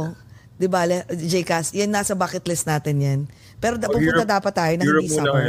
[0.53, 3.19] Di ba, JCast, yan nasa bucket list natin yan.
[3.57, 5.43] Pero da, Pag pupunta Europe- dapat tayo na Europe hindi muna summer.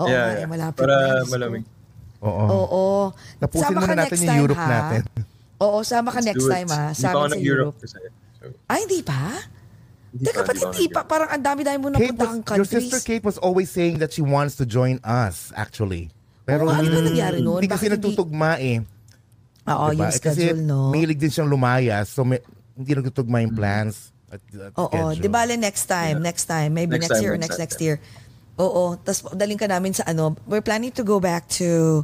[0.00, 0.40] Oo Yeah, nga, yeah.
[0.40, 1.28] eh, malapit Para na.
[1.28, 1.64] Malamig.
[2.20, 2.44] Oo.
[2.48, 2.82] Oo.
[3.38, 4.68] Tapusin Sama muna ka natin next yung time, Europe ha?
[4.70, 5.02] natin.
[5.60, 6.50] Oo, sama ka Let's next do it.
[6.50, 6.84] time ha.
[6.86, 7.76] Hindi Sa pa ako sa nag-Europe Europe.
[7.78, 7.96] kasi.
[8.34, 9.22] So, Ay, hindi pa?
[10.10, 11.00] hindi Teka, pa, ba't hindi hindi pa?
[11.04, 12.98] Parang ang dami-dami mo Kate napuntahang was, your sister.
[12.98, 16.08] Kate was always saying that she wants to join us, actually.
[16.42, 17.60] Pero Oo, ano ba nangyari nun?
[17.60, 18.78] Hindi kasi Bakit hindi- nagtutugma eh.
[19.62, 20.00] Oo, Diba?
[20.00, 20.88] yung Eh, Kasi schedule, no?
[20.88, 22.40] mahilig din siyang lumayas, so may,
[22.80, 25.20] hindi nagtutugma yung plans at, at Oo, schedule.
[25.20, 27.96] di bale next time, next time, maybe Next next, time, year or next next year.
[28.56, 32.00] Oo, tapos daling ka namin sa ano, we're planning to go back to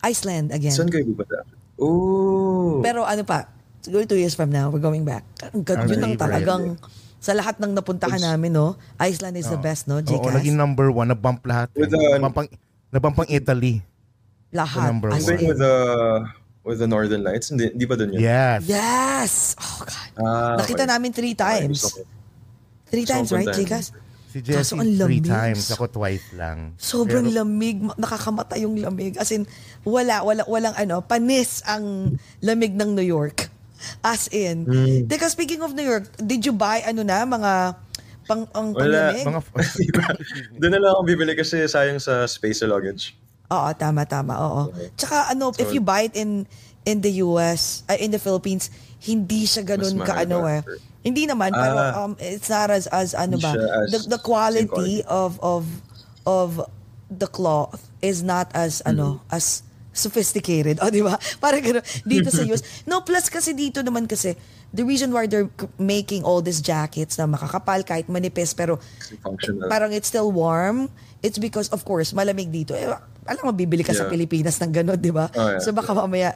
[0.00, 0.74] Iceland again.
[0.74, 1.42] Saan kayo pupunta?
[1.78, 2.78] Oh!
[2.80, 3.50] Pero ano pa,
[3.80, 5.22] siguro two years from now, we're going back.
[5.50, 6.62] Ang God, yun ang talagang,
[7.22, 8.74] sa lahat ng napuntahan namin, no?
[8.98, 9.98] Iceland is the best, no?
[9.98, 10.34] Oo, Jcas?
[10.34, 11.70] naging number one, nabump lahat.
[11.74, 11.86] eh.
[11.86, 12.18] With the-
[12.92, 13.80] nabampang Italy.
[14.52, 14.84] lahat.
[14.84, 15.38] number as one.
[15.48, 15.76] With the
[16.62, 17.50] with the Northern Lights?
[17.50, 18.22] Hindi, hindi ba dun yun?
[18.22, 18.60] Yes.
[18.66, 19.32] Yes!
[19.58, 20.10] Oh, God.
[20.16, 20.90] Ah, Nakita okay.
[20.90, 21.80] namin three Okay, times.
[21.82, 22.06] ko.
[22.86, 23.48] Three Gusto times, right.
[23.48, 23.86] Jcas?
[24.32, 25.28] Si Jessie three lamig.
[25.28, 26.72] times, ako twice lang.
[26.80, 29.20] Sobrang Pero- lamig, ma- nakakamata yung lamig.
[29.20, 29.44] As in,
[29.84, 33.52] wala, wala, walang ano, panis ang lamig ng New York.
[34.00, 34.64] As in.
[34.64, 35.04] Hmm.
[35.04, 37.52] Teka, speaking of New York, did you buy ano na, mga
[38.24, 39.12] pang, ang Wala.
[39.12, 39.24] panglamig?
[39.28, 39.40] Mga,
[40.64, 43.12] Doon na lang ako bibili kasi sayang sa space sa luggage.
[43.52, 44.34] Oo, tama, tama.
[44.40, 44.62] Oo.
[44.96, 46.48] Tsaka ano, if So- you buy it in
[46.82, 50.64] in the US, uh, in the Philippines, hindi siya ganun ka ano eh.
[51.02, 51.98] Hindi naman, pero Ah.
[52.00, 55.02] um, it's not as, as ano ba, as the, the quality quality.
[55.06, 55.62] of, of,
[56.24, 56.48] of
[57.06, 59.34] the cloth is not as, ano, Mm-hmm.
[59.34, 60.78] as sophisticated.
[60.80, 61.18] O, di ba?
[61.42, 61.84] Parang gano'n.
[62.02, 62.62] Dito sa US.
[62.90, 64.34] No, plus kasi dito naman kasi,
[64.72, 68.80] the reason why they're making all these jackets na makakapal kahit manipis pero
[69.20, 69.68] Functional.
[69.68, 70.88] parang it's still warm,
[71.20, 72.72] it's because of course malamig dito.
[72.72, 72.88] Eh,
[73.24, 74.12] alam mo bibili ka sa Yeah.
[74.12, 75.26] Pilipinas ng gano'n, 'di ba?
[75.30, 75.60] Oh, yeah.
[75.60, 76.34] So baka mamaya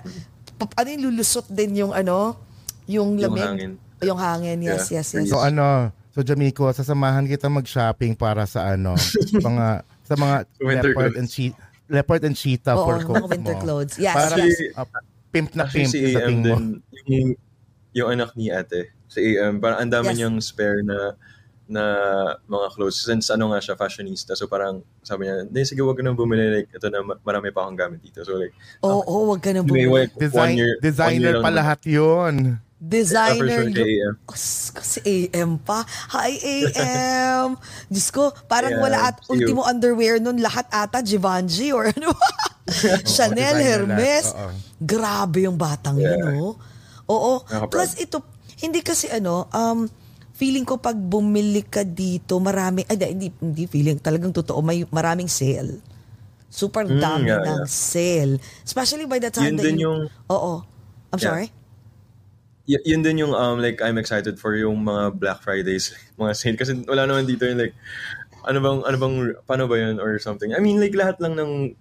[0.57, 2.39] pa- ano yung lulusot din yung ano,
[2.84, 3.43] yung Yung lamig.
[3.43, 3.72] hangin.
[4.01, 5.01] Yung hangin, yes, Yeah.
[5.01, 5.26] yes, yes.
[5.26, 8.95] So ano, so Jamiko, sasamahan kita mag-shopping para sa ano,
[9.41, 9.66] mga
[10.03, 11.18] sa mga Winter leopard clothes.
[11.18, 13.61] and cheetah leopard and cheetah Oo, for mga coats winter mo.
[13.61, 13.95] clothes.
[13.97, 14.59] Yes, Para yes.
[14.72, 14.82] uh,
[15.28, 16.47] pimp na Actually, pimp si sa AM tingin mo.
[16.49, 16.62] din,
[17.07, 17.30] yung,
[17.95, 20.16] yung anak ni ate, si AM, parang ang dami Yes.
[20.16, 21.14] niyang spare na
[21.66, 21.82] na
[22.46, 23.02] mga clothes.
[23.02, 24.32] Since ano nga siya, fashionista.
[24.32, 26.62] So parang sabi niya, hindi, sige, wag ka nang bumili.
[26.62, 28.22] Like, ito na, ma- marami pa akong gamit dito.
[28.22, 30.06] So like, Oo, oh, wag ka na may bumili.
[30.06, 32.58] like, Design, year, designer pa lahat yun.
[32.76, 34.14] Designer AM.
[34.22, 35.80] Kas- Kasi AM pa.
[36.12, 37.56] Hi, AM.
[37.90, 39.48] Diyos ko, parang Yeah, wala at see you.
[39.48, 40.38] ultimo underwear nun.
[40.38, 42.12] Lahat ata Givenchy or ano.
[43.06, 44.26] Chanel, designer Hermes.
[44.28, 44.50] oo.
[44.76, 46.20] Grabe yung batang Yeah.
[46.20, 46.54] yun, oh.
[47.08, 47.32] Oo.
[47.42, 47.70] Nakaka-proud.
[47.70, 48.18] Plus ito,
[48.60, 49.88] hindi kasi ano, um,
[50.37, 54.84] feeling ko pag bumili ka dito, marami, ay di- hindi, hindi feeling, talagang totoo, may
[54.93, 55.80] maraming sale.
[56.47, 57.68] Super Mm, dami yeah, ng yeah.
[57.68, 58.34] sale.
[58.62, 59.89] Especially by the time Yun that din you...
[59.89, 60.61] yung- Oo.
[61.11, 61.28] I'm Yeah.
[61.32, 61.49] sorry?
[62.66, 66.59] Y- yun din yung um like I'm excited for yung mga Black Fridays, mga sale
[66.59, 67.72] kasi wala naman dito yung like
[68.43, 69.14] ano bang ano bang
[69.47, 70.51] paano ba yun or something.
[70.53, 71.78] I mean like lahat lang ng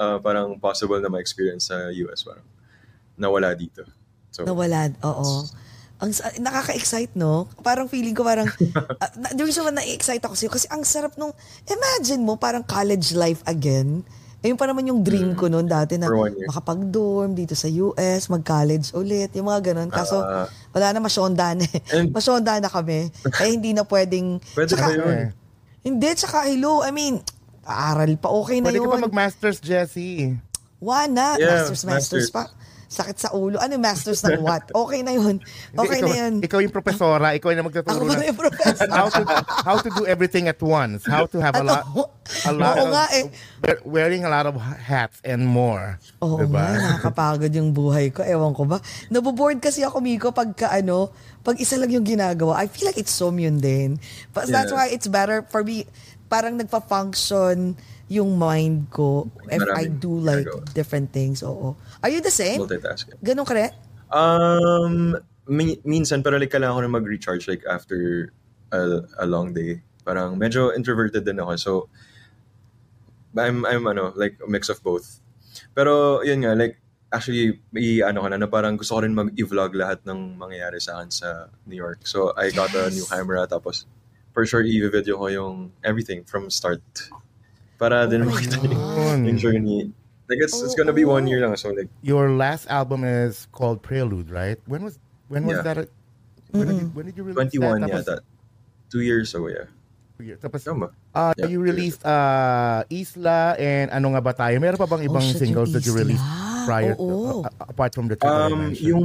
[0.00, 2.44] uh, parang possible na ma-experience sa US parang
[3.14, 3.84] nawala dito.
[4.32, 5.44] So Nawala, oo.
[6.02, 7.46] Ang nakaka-excite, no?
[7.60, 11.14] Parang feeling ko parang, uh, na- the reason why na-excite ako sa'yo, kasi ang sarap
[11.14, 11.30] nung,
[11.64, 14.02] imagine mo, parang college life again.
[14.40, 19.30] Ayun pa naman yung dream ko noon dati na makapag-dorm dito sa US, mag-college ulit,
[19.32, 19.86] yung mga ganun.
[19.88, 20.50] Kaso, Ah.
[20.70, 21.62] wala na masyonda na.
[21.62, 21.78] eh.
[21.94, 23.06] And- masyonda na kami.
[23.32, 24.42] Kaya hindi na pwedeng...
[24.52, 25.30] Pwede Tsaka- yun?
[25.80, 27.22] Hindi, tsaka hello, I mean,
[27.62, 28.86] aaral pa, okay na Pwede yun.
[28.86, 30.34] ka pa mag-masters, Jessie.
[30.78, 32.28] Wala, Yeah, masters, masters, masters.
[32.28, 32.50] pa.
[32.92, 33.56] Sakit sa ulo.
[33.56, 34.68] Ano yung masters ng what?
[34.68, 35.40] Okay na yun.
[35.72, 36.34] Okay ikaw, na yun.
[36.44, 38.84] Ikaw yung profesora, ikaw yung magtuturo Ako na ng yung professor?
[39.00, 39.22] how to
[39.64, 42.12] how to do everything at once, how to have a lot Ano?
[42.44, 43.24] a lot Oo of nga eh.
[43.58, 45.96] wear- wearing a lot of hats and more.
[46.20, 46.60] Oo diba?
[46.60, 48.20] nga, nakakapagod yung buhay ko.
[48.20, 48.76] Ewan ko ba.
[49.08, 51.08] Naboboard kasi ako, Miko, pagka ano,
[51.40, 53.96] pag isa lang yung ginagawa, I feel like it's so mundane.
[54.30, 54.78] But that's Yeah.
[54.78, 55.88] why it's better for me,
[56.28, 57.74] parang nagpa-function
[58.12, 60.74] yung mind ko if I Maraming do like ginagawa.
[60.76, 61.40] different things.
[61.40, 61.72] Oo.
[62.04, 62.60] Are you the same?
[62.60, 63.16] multitasking.
[63.24, 63.72] Ganun ka rin?
[64.12, 65.16] Um
[65.48, 68.28] mi- minsan pero like kailangan ko na mag-recharge like after
[68.68, 69.80] a, a long day.
[70.04, 71.52] Parang medyo introverted din ako.
[71.56, 71.72] So
[73.32, 75.24] I'm I'm ano like a mix of both.
[75.72, 76.76] Pero yun nga like
[77.12, 81.00] actually may ano ko na, na parang gusto ko rin mag-vlog lahat ng mangyayari sa
[81.00, 81.28] akin sa
[81.64, 82.04] New York.
[82.04, 83.12] So I got a new Yes.
[83.12, 83.88] camera tapos
[84.32, 85.54] for sure i-video ko yung
[85.84, 86.80] everything from start.
[87.82, 88.70] Para din Oh my makita God.
[88.70, 89.80] yung, yung journey.
[90.30, 93.82] Like it's it's gonna be one year lang so like Your last album is called
[93.82, 94.56] Prelude, right?
[94.70, 95.66] When was when was Yeah.
[95.66, 95.90] that?
[96.54, 97.90] When did, you, when did you release 21 that?
[97.90, 98.20] yeah that.
[98.86, 99.66] Two years ago yeah.
[100.14, 100.38] Two years.
[100.38, 100.94] tapos Tama.
[101.10, 104.56] uh, Yeah, you released uh, Isla and Ano Nga Ba Tayo?
[104.62, 106.22] Meron pa bang ibang Oh, singles that you released
[106.68, 108.86] prior to, uh, apart from the two that I Um, mentioned?
[108.86, 109.04] yung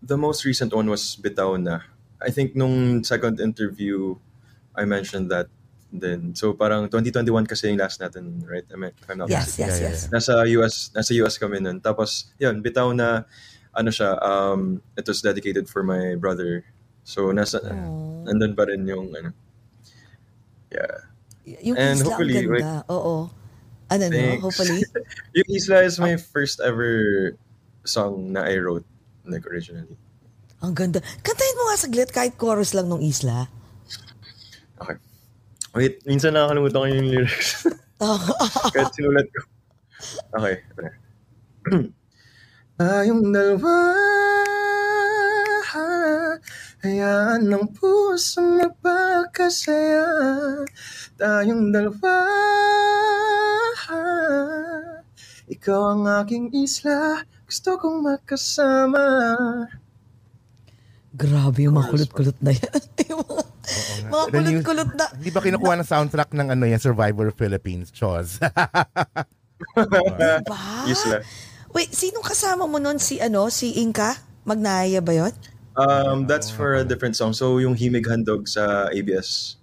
[0.00, 1.84] the most recent one was Bitaw Na.
[2.22, 4.16] I think nung second interview,
[4.72, 5.50] I mentioned that
[5.98, 6.34] then.
[6.34, 8.64] So parang 2021 kasi yung last natin, right?
[8.68, 9.66] I mean, if I'm not Yes, mistaken.
[9.66, 9.98] yes, Yeah, yes.
[10.02, 10.12] yeah.
[10.12, 11.78] Nasa US, nasa US kami nun.
[11.80, 13.24] Tapos, yun, Bitaw Na,
[13.72, 16.64] ano siya, um, it was dedicated for my brother.
[17.04, 18.24] So, nasa, Aww.
[18.26, 19.30] nandun pa rin yung, ano,
[20.72, 21.06] yeah.
[21.46, 22.74] Y- Yung And isla, hopefully, ang ganda.
[22.90, 23.30] Oo.
[23.86, 24.50] Ano no?
[24.50, 24.82] Hopefully.
[25.38, 27.38] yung Isla is my first ever
[27.86, 28.82] song na I wrote,
[29.22, 29.94] like, originally.
[30.58, 30.98] Ang ganda.
[31.22, 33.46] Kantahin mo nga saglit kahit chorus lang nung isla.
[34.82, 34.98] Okay.
[35.76, 37.68] Wait, minsan nakakalimutan ko yung lyrics.
[38.72, 39.40] Kahit sinulat ko.
[40.40, 40.56] Okay.
[42.80, 43.76] Tayong dalawa
[46.84, 50.08] Hayaan ng puso magpakasaya
[51.16, 52.14] Tayong dalawa
[55.48, 59.04] Ikaw ang aking isla Gusto kong makasama
[61.16, 62.80] Grabe yung mga kulot-kulot na yan.
[64.06, 65.04] Mga, kulot-kulot na.
[65.18, 68.38] Hindi ba kinukuha ng soundtrack ng ano yan, Survivor Philippines, Chos?
[70.46, 70.60] Ba?
[70.86, 71.24] Isla.
[71.72, 73.00] Wait, sinong kasama mo nun?
[73.00, 73.48] Si ano?
[73.48, 74.14] Si Inka?
[74.46, 75.32] Magnaya ba yun?
[75.74, 77.34] Um, that's for a different song.
[77.34, 79.58] So, yung Himig Handog sa ABS.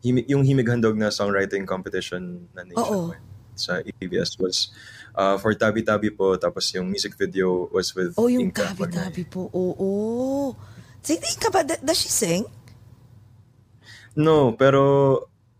[0.00, 3.20] Himig, yung Himig Handog na songwriting competition na nationwide.
[3.52, 4.72] sa ABS was
[5.12, 6.38] uh, for Tabi Tabi po.
[6.40, 8.72] Tapos yung music video was with Oh, yung Inka.
[8.72, 9.52] tabi-tabi po.
[9.52, 10.56] Oo.
[11.02, 11.66] Si Inka ba?
[11.66, 12.46] Does she sing?
[14.14, 14.82] No, pero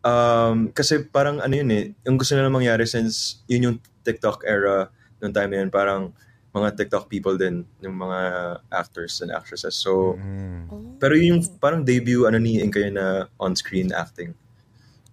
[0.04, 3.76] um, kasi parang ano yun eh, yung gusto nila mangyari since yun yung
[4.06, 6.10] TikTok era nung time na yun, parang
[6.52, 8.20] mga TikTok people din, yung mga
[8.68, 9.72] actors and actresses.
[9.72, 10.68] So, Mm.
[10.68, 10.94] Oh.
[11.00, 14.36] pero yun yung parang debut ano ni Inka yun na on-screen acting.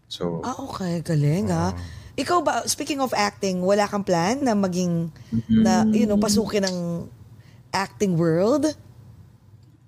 [0.10, 1.00] So, Ah, okay.
[1.00, 1.72] Galing, ha?
[2.20, 5.14] Ikaw ba, speaking of acting, wala kang plan na maging,
[5.48, 7.08] na, you know, pasukin ng
[7.72, 8.76] acting world?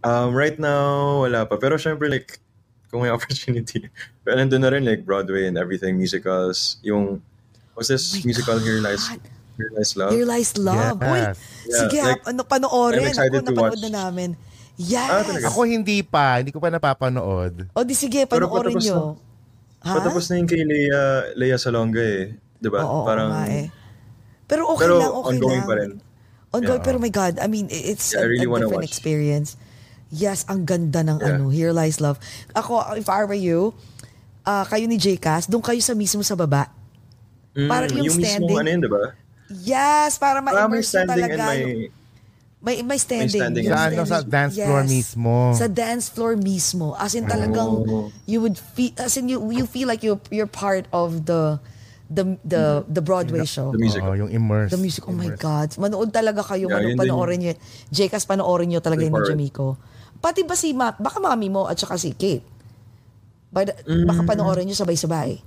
[0.04, 1.58] Um, right now, wala pa.
[1.58, 2.40] Pero syempre like,
[2.88, 3.88] kung may opportunity,
[4.22, 7.24] pero nandun na rin like Broadway and everything, musicals, yung,
[7.74, 8.92] what's this Oh musical Here God.
[8.92, 9.04] Lies,
[9.56, 10.12] Here Lies Love?
[10.12, 10.98] Here Lies Love.
[11.00, 11.38] Uy, Yes.
[11.64, 13.06] Yeah, sige, like, ano, panoorin.
[13.06, 13.80] I'm excited Ako, to watch.
[13.80, 14.30] na namin.
[14.34, 15.28] Ah, Yes.
[15.28, 15.46] talaga?
[15.48, 17.70] Ako hindi pa, hindi ko pa napapanood.
[17.70, 19.00] o di sige, Pero panoorin patapos nyo.
[19.82, 19.94] Ha?
[19.98, 21.02] Patapos na yung kay Leia,
[21.34, 22.34] Leia Salonga eh.
[22.58, 22.82] Di ba?
[22.82, 23.68] Oo, oo Parang, nga eh.
[24.46, 25.70] Pero okay pero lang, okay ongoing lang.
[25.70, 25.92] pa rin.
[26.52, 26.88] Ongoing, Yeah.
[26.92, 28.90] pero my God, I mean, it's Yeah, I a, really a different watch.
[28.90, 29.56] experience.
[30.12, 31.30] Yes, ang ganda ng Yeah.
[31.34, 32.20] ano, Here Lies Love.
[32.52, 33.72] Ako, if I were you,
[34.44, 36.68] ah, kayo ni JCast, doon kayo sa mismo sa baba.
[37.52, 38.44] Mm, Parang yung yung standing.
[38.46, 39.04] mismong ano yun, di ba?
[39.50, 41.44] Yes, para may ma-immerse standing and talaga.
[41.48, 41.60] may...
[41.62, 42.00] yung-
[42.62, 43.42] May, may standing.
[43.42, 43.66] standing.
[43.66, 44.30] Yung Sa ano, sa standing.
[44.30, 45.34] dance floor mismo.
[45.52, 46.88] Sa dance floor mismo.
[46.94, 48.14] As in talagang Oh.
[48.24, 51.58] you would feel as in you you feel like you you're part of the
[52.06, 53.74] the the the Broadway show.
[53.74, 54.06] The music.
[54.06, 54.70] Oo, yung immerse.
[54.70, 55.74] The music, oh my God.
[55.74, 56.70] Manood talaga kayo.
[56.70, 57.52] Yeah, mano, yun din panoorin nyo.
[57.90, 59.18] Jcas, panoorin nyo talaga yung.
[59.18, 59.82] Jamiko.
[60.22, 62.46] Pati ba si Ma, baka mami mo at saka si Kate.
[63.52, 64.06] Bada, Mm.
[64.08, 65.42] Baka panoorin nyo sabay-sabay.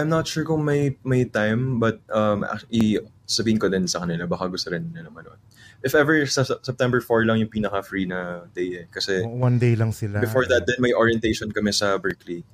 [0.00, 2.96] I'm not sure kung may may time, but um, actually,
[3.28, 5.36] sabihin ko din sa kanila, baka gusto rin nila manood.
[5.84, 8.84] If ever, sa September 4 lang yung pinaka-free na day eh.
[8.88, 10.22] Kasi One day lang sila.
[10.22, 12.46] before that, then may orientation kami sa Berkeley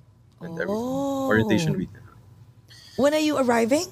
[0.43, 0.83] and everything.
[0.83, 1.29] Oh.
[1.31, 1.93] Orientation week.
[2.99, 3.87] When are you arriving?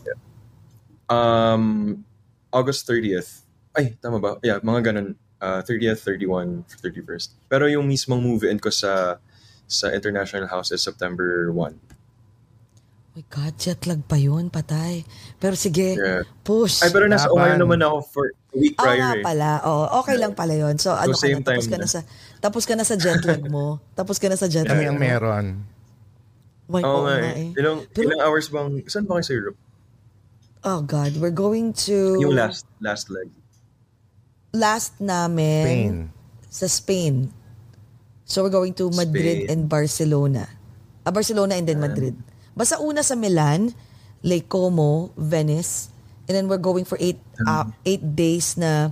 [1.07, 2.03] Um,
[2.51, 3.47] August 30th.
[3.77, 4.41] Ay, tama ba?
[4.43, 5.15] Yeah, mga ganun.
[5.37, 7.37] Uh, 30th, 31, 31st.
[7.47, 9.21] Pero yung mismong move-in ko sa
[9.63, 11.77] sa International House is September 1.
[11.77, 15.05] Oh my God, jet lag pa yun, patay.
[15.37, 16.25] Pero sige, Yeah.
[16.41, 16.81] push.
[16.81, 17.37] Ay, pero nasa Laban.
[17.37, 19.25] Ohio naman ako for a week Ah, prior nga eh.
[19.25, 19.51] pala.
[19.65, 20.77] Oh, okay lang pala yun.
[20.77, 21.89] So, ano ka same na, tapos time ka na na.
[21.89, 22.01] sa,
[22.39, 23.67] tapos ka na sa jet lag mo.
[23.99, 25.47] tapos ka na sa jet lag Kami ang meron.
[26.67, 27.53] My, Oo oo nga nga eh.
[27.53, 27.61] eh.
[27.61, 29.59] Ilang, Pero- ilang hours bang, saan ba kayo sa Europe?
[30.61, 32.17] Oh God, we're going to...
[32.19, 33.29] Yung last, last leg.
[34.53, 35.95] Last namin Spain.
[36.51, 37.15] sa Spain.
[38.27, 39.51] So we're going to Madrid Spain.
[39.51, 40.51] and Barcelona.
[41.07, 42.19] Ah, Barcelona and then Madrid.
[42.57, 43.71] Basta una sa Milan,
[44.27, 45.95] Lake Como, Venice,
[46.27, 48.91] and then we're going for eight uh, eight days na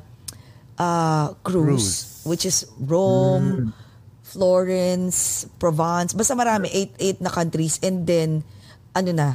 [0.78, 2.28] uh, cruise, Cruise.
[2.28, 3.74] which is Rome,
[4.22, 8.46] Florence, Provence, basta marami, eight, eight na countries, and then,
[8.94, 9.28] ano na,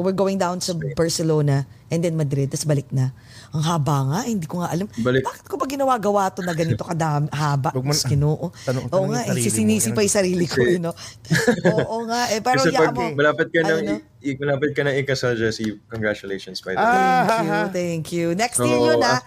[0.00, 3.12] we're going down sa Barcelona, and then Madrid, tapos balik na.
[3.52, 4.88] Ang haba nga, eh, hindi ko nga alam.
[4.96, 5.22] Balik.
[5.22, 7.68] Bakit ko ba ginawa-gawa to na ganito kadami, haba?
[7.70, 8.48] Mo- Diyos Ginoo.
[8.58, 10.96] Tanong- Oo tanong nga, yung eh, sisinisi pa yung sarili ko, Kasi- eh, no?
[11.68, 12.40] Oo nga, eh.
[12.40, 13.12] Pero Kasi yeah pag mo.
[13.12, 13.92] malapit ka ng, ano?
[14.18, 16.96] i- malapit ka ng ikasal, Jessie, congratulations by the way.
[16.96, 18.26] Ah, Thank you, thank you.
[18.32, 19.20] Next So, year yun, ah.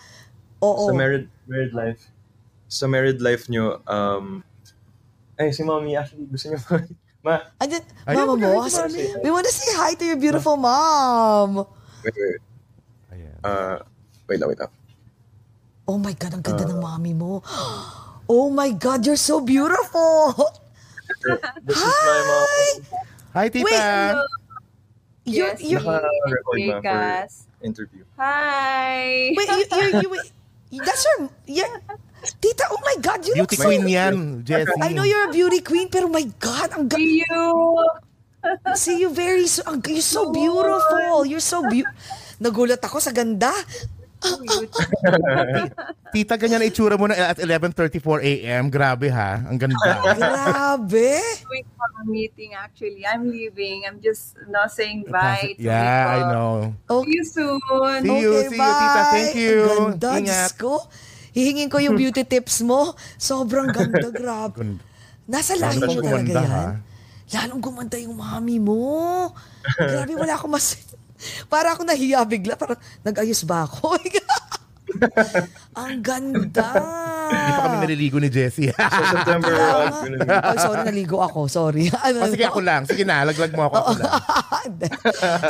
[0.59, 0.89] Oo.
[0.89, 2.01] Sa married, married life,
[2.65, 4.41] sa married life nyo, um,
[5.37, 6.57] ay, si mommy, actually, gusto niyo
[7.21, 8.65] ma, Andyan, Ayun, mama mo,
[9.21, 11.61] we wanna say hi to your beautiful mom.
[12.01, 12.41] wait, wait,
[13.11, 13.37] Ayan.
[13.43, 13.77] uh,
[14.27, 14.71] wait lang, wait lang.
[15.85, 17.45] Oh my God, ang ganda Uh, ng mami mo.
[18.25, 20.33] Oh my God, you're so beautiful.
[21.61, 22.49] This is my mom.
[23.33, 23.65] Hi, tita.
[23.65, 23.83] Wait,
[25.25, 27.49] You're, Yes, you're, Naka-record na for Vegas.
[27.65, 28.05] interview.
[28.13, 29.33] Hi!
[29.33, 30.09] wait, you, you, you,
[30.69, 31.69] you, that's your, yeah.
[32.37, 34.69] Tita, oh my God, you Beauty look so, queen yan, Jessie.
[34.81, 37.45] I know you're a beauty queen, pero my God, ang ga- See you!
[38.77, 41.25] see you very, so, ang, you're so beautiful.
[41.25, 41.97] You're so beautiful.
[42.37, 43.49] Nagulat ako sa ganda.
[46.15, 48.71] Tita, ganyan ang itsura mo na at 11.34 a.m.
[48.71, 49.43] Grabe ha.
[49.45, 49.91] Ang ganda.
[50.15, 51.19] Grabe.
[51.43, 53.03] Going for a meeting actually.
[53.03, 53.83] I'm leaving.
[53.83, 56.71] I'm just not saying bye to yeah, I know.
[57.03, 57.99] See you soon.
[58.01, 59.01] See you, see you, tita.
[59.11, 59.57] Thank you.
[59.65, 60.31] Ang ganda, Ingat.
[60.31, 60.73] Diyos ko.
[61.35, 62.95] Hihingin ko yung beauty tips mo.
[63.19, 64.79] Sobrang ganda, grabe.
[65.27, 66.47] Nasa Lalo lahi mo talaga gumanda, yan.
[66.47, 66.65] ha?
[67.35, 69.35] Lalong gumanda yung mami mo.
[69.75, 70.79] Grabe, wala akong mas...
[71.53, 72.59] Para ako nahiya bigla.
[72.59, 73.95] Parang, nag-ayos ba ako?
[75.81, 76.69] Ang ganda.
[77.25, 78.69] Hindi pa kami naliligo ni Jessie.
[78.69, 79.89] So, September, uh,
[80.45, 81.49] Ay, sorry, naligo ako.
[81.49, 81.89] Sorry.
[81.89, 82.85] Ano, o sige, ako lang.
[82.85, 83.75] Sige na, laglag mo ako.
[83.81, 84.13] ako lang.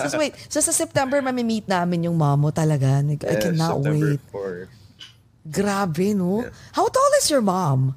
[0.08, 0.34] So, wait.
[0.48, 3.04] So, sa September, mamimit namin yung mamo talaga.
[3.04, 4.24] I Yes, cannot September wait.
[4.32, 5.52] 4.
[5.52, 6.42] Grabe, no?
[6.74, 7.94] How tall is your mom?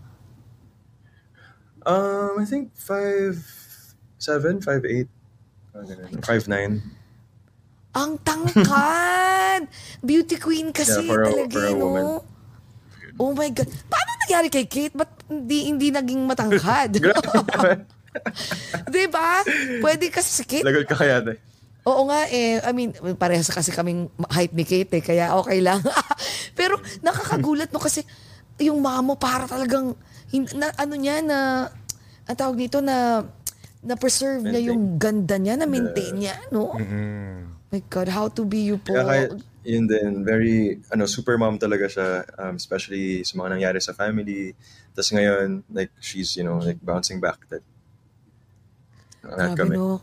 [1.88, 5.08] Um, I think 5'7", 5'8".
[5.72, 6.10] Uh, ganun.
[6.20, 6.97] 5'9".
[7.94, 9.62] Ang tangkad!
[10.06, 11.78] Beauty queen kasi Yeah, for a- talaga, for a no?
[11.80, 12.04] woman.
[13.18, 13.66] Oh my God.
[13.66, 14.94] Paano nangyari kay Kate?
[14.94, 16.94] Ba't hindi, hindi naging matangkad?
[18.94, 19.42] Di ba?
[19.82, 20.62] Pwede kasi si Kate.
[20.62, 21.34] Lagot ka kaya, te.
[21.82, 22.60] Oo nga eh.
[22.60, 25.80] I mean, parehas kasi kaming height ni Kate eh, kaya okay lang.
[26.52, 28.04] Pero nakakagulat no kasi
[28.58, 29.94] yung mama mo para talagang,
[30.54, 31.70] na, ano niya na,
[32.26, 33.22] ang tawag dito na,
[33.80, 36.74] na preserve niya yung ganda niya, na maintain niya, no?
[37.68, 38.96] My God, how to be you po.
[38.96, 43.80] Kaya kahit, yun din, very, ano, super mom talaga siya, um, especially sa mga nangyari
[43.84, 44.56] sa family.
[44.96, 47.60] Tapos ngayon, like, she's, you know, like, bouncing back that.
[49.20, 49.74] Lahat Grabe, kami.
[49.76, 50.00] no?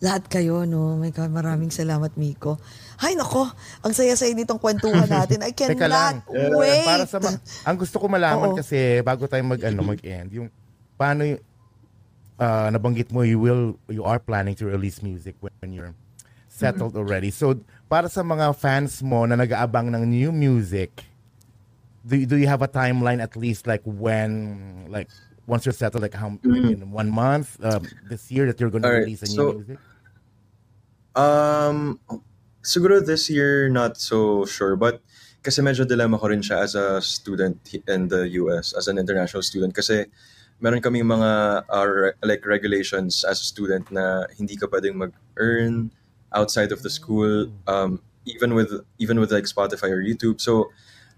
[0.00, 0.96] Lahat kayo, no?
[0.96, 2.56] My God, maraming salamat, Miko.
[3.02, 3.50] Ay, nako,
[3.82, 5.42] ang saya-saya nitong kwentuhan natin.
[5.42, 6.22] I Teka lang.
[6.24, 6.86] cannot wait.
[6.86, 8.56] Para sa ma- ang gusto ko malaman Oo.
[8.56, 10.48] kasi bago tayo mag ano mag-end, yung
[10.96, 11.42] paano yung
[12.40, 15.92] ah, nabanggit mo you will you are planning to release music when you're
[16.60, 17.32] settled already.
[17.32, 17.56] So
[17.88, 21.08] para sa mga fans mo na nag-aabang ng new music,
[22.04, 25.08] do, do you have a timeline at least like when like
[25.48, 28.84] once you're settled like how maybe in one month um, this year that you're going
[28.84, 29.78] to Alright, release a new so- music?
[31.10, 31.98] Um,
[32.62, 34.76] siguro this year, not so sure.
[34.76, 35.02] But
[35.42, 37.58] kasi medyo dilemma ko rin siya as a student
[37.88, 39.74] in the US, as an international student.
[39.74, 40.06] Kasi
[40.60, 45.90] meron kaming mga uh, re- like regulations as a student na hindi ka pwedeng mag-earn
[46.34, 50.40] outside of the school, um, even with even with like Spotify or YouTube.
[50.40, 50.70] So,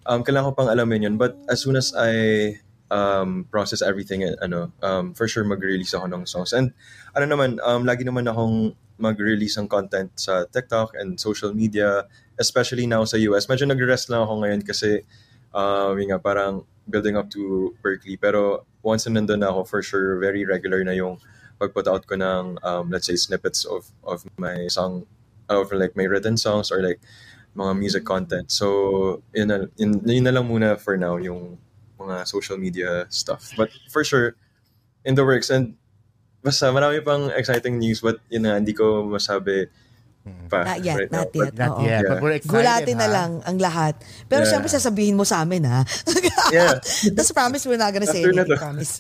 [0.07, 1.17] um, kailangan ko pang alamin yun.
[1.17, 2.59] But as soon as I
[2.93, 6.53] um, process everything, eh, ano, um, for sure mag-release ako ng songs.
[6.53, 6.73] And
[7.17, 12.05] ano naman, um, lagi naman akong mag-release ng content sa TikTok and social media,
[12.39, 13.49] especially now sa US.
[13.49, 15.03] Medyo nag-rest lang ako ngayon kasi
[15.57, 18.21] um, yun nga, parang building up to Berkeley.
[18.21, 21.17] Pero once na nandun na ako, for sure, very regular na yung
[21.63, 25.07] pag-put out ko ng, um, let's say, snippets of of my song,
[25.47, 26.99] of like my written songs or like
[27.55, 28.51] mga music content.
[28.51, 31.63] So, yun na, yun, yun na lang muna for now, yung
[32.01, 33.55] mga social media stuff.
[33.55, 34.35] But for sure,
[35.07, 35.51] in the works.
[35.55, 35.79] And
[36.43, 39.71] basta marami pang exciting news but yun na, hindi ko masabi
[40.51, 41.19] pa Not yet, right now.
[41.23, 41.51] not yet.
[41.51, 42.23] But, Not yet, but Yeah.
[42.23, 42.55] we're excited.
[42.55, 43.15] Gulatin na ha?
[43.15, 43.95] lang ang lahat.
[44.31, 44.51] Pero Yeah.
[44.55, 45.83] syempre sasabihin mo sa amin, ha?
[46.55, 46.79] Yeah.
[47.19, 48.55] Tapos promise we're not gonna say After na anything.
[48.55, 48.63] to.
[48.63, 48.93] Promise.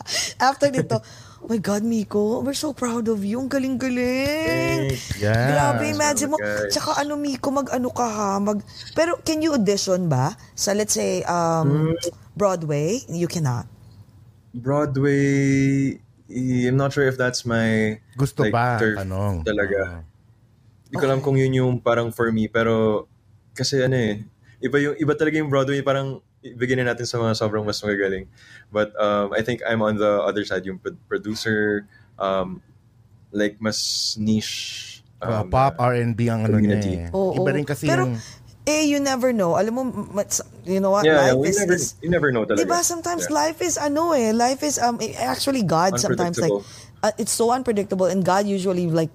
[0.48, 0.96] After nito,
[1.40, 3.40] oh my God, Miko, we're so proud of you.
[3.40, 4.92] Ang galing-galing.
[5.16, 5.50] Yeah.
[5.50, 6.36] Grabe, imagine mo.
[6.36, 6.68] guys.
[6.70, 8.30] Tsaka ano, Miko, mag-ano ka ha?
[8.38, 8.60] Mag...
[8.92, 10.36] Pero can you audition ba?
[10.54, 11.96] Sa let's say, um, Hmm.
[12.36, 13.00] Broadway?
[13.08, 13.66] You cannot.
[14.50, 18.78] Broadway, eh, I'm not sure if that's my Gusto like, ba?
[18.78, 19.42] turf Tanong.
[19.46, 20.02] talaga.
[20.86, 23.06] Hindi ko alam kung yun yung parang for me, pero
[23.54, 24.26] kasi ano eh,
[24.58, 28.26] iba yung iba talaga yung Broadway, parang bigyan natin sa mga sobrang mas magagaling.
[28.72, 31.86] But um, I think I'm on the other side, yung pro- producer,
[32.18, 32.64] um,
[33.32, 35.04] like mas niche.
[35.20, 37.04] Uh, um, pop, R&B ang ano niya eh.
[37.12, 37.36] Oo.
[37.36, 38.16] Iba rin kasi Pero, yung...
[38.64, 39.52] eh, you never know.
[39.60, 39.82] Alam mo,
[40.64, 41.04] you know what?
[41.04, 42.64] Yeah, life is, never, is you never know talaga.
[42.64, 43.36] Diba sometimes Yeah.
[43.36, 46.56] life is ano eh, life is um eh, actually God sometimes like
[47.04, 49.12] uh, it's so unpredictable and God usually like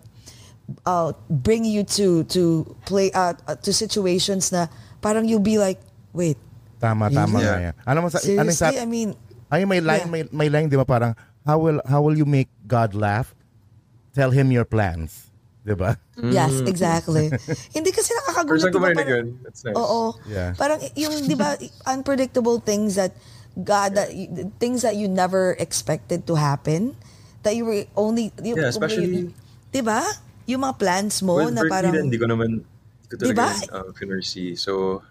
[0.86, 4.70] uh bring you to to play uh, uh, to situations na
[5.02, 5.82] parang you'll be like,
[6.14, 6.38] wait,
[6.78, 7.46] Tama, tama Yeah.
[7.46, 7.76] nga yan.
[7.84, 8.20] Ano mo sa...
[8.20, 8.84] Ano yung sa seriously?
[8.84, 9.10] I mean,
[9.48, 10.12] ay, may line, Yeah.
[10.12, 10.84] may, may line, di ba?
[10.84, 11.14] Parang,
[11.44, 13.32] how will, how will you make God laugh?
[14.12, 15.32] Tell him your plans.
[15.64, 15.98] Di ba?
[16.22, 17.32] yes, exactly.
[17.74, 18.52] Hindi kasi nakakagulat.
[18.52, 19.28] First time ko diba, marinig parang- yun.
[19.42, 19.76] That's nice.
[19.76, 20.02] Oo.
[20.28, 20.52] Yeah.
[20.54, 21.56] Parang yung, di ba,
[21.94, 23.16] unpredictable things that
[23.56, 26.94] God, that you- things that you never expected to happen,
[27.42, 29.32] that you were only, you, Yeah, especially-
[29.72, 30.04] di ba?
[30.46, 33.34] Yung mga plans mo With na Berkeley parang, din, hindi ko naman, hindi ko talaga
[33.34, 33.50] Diba?
[33.50, 34.54] yun, uh, finursee.
[34.54, 35.02] So,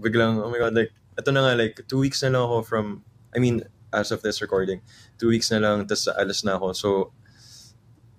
[0.00, 2.86] biglang, oh my God, like, ito na nga, like, two weeks na lang ako from,
[3.34, 3.62] I mean,
[3.94, 4.82] as of this recording,
[5.18, 6.72] two weeks na lang, tas alas na ako.
[6.74, 6.88] So,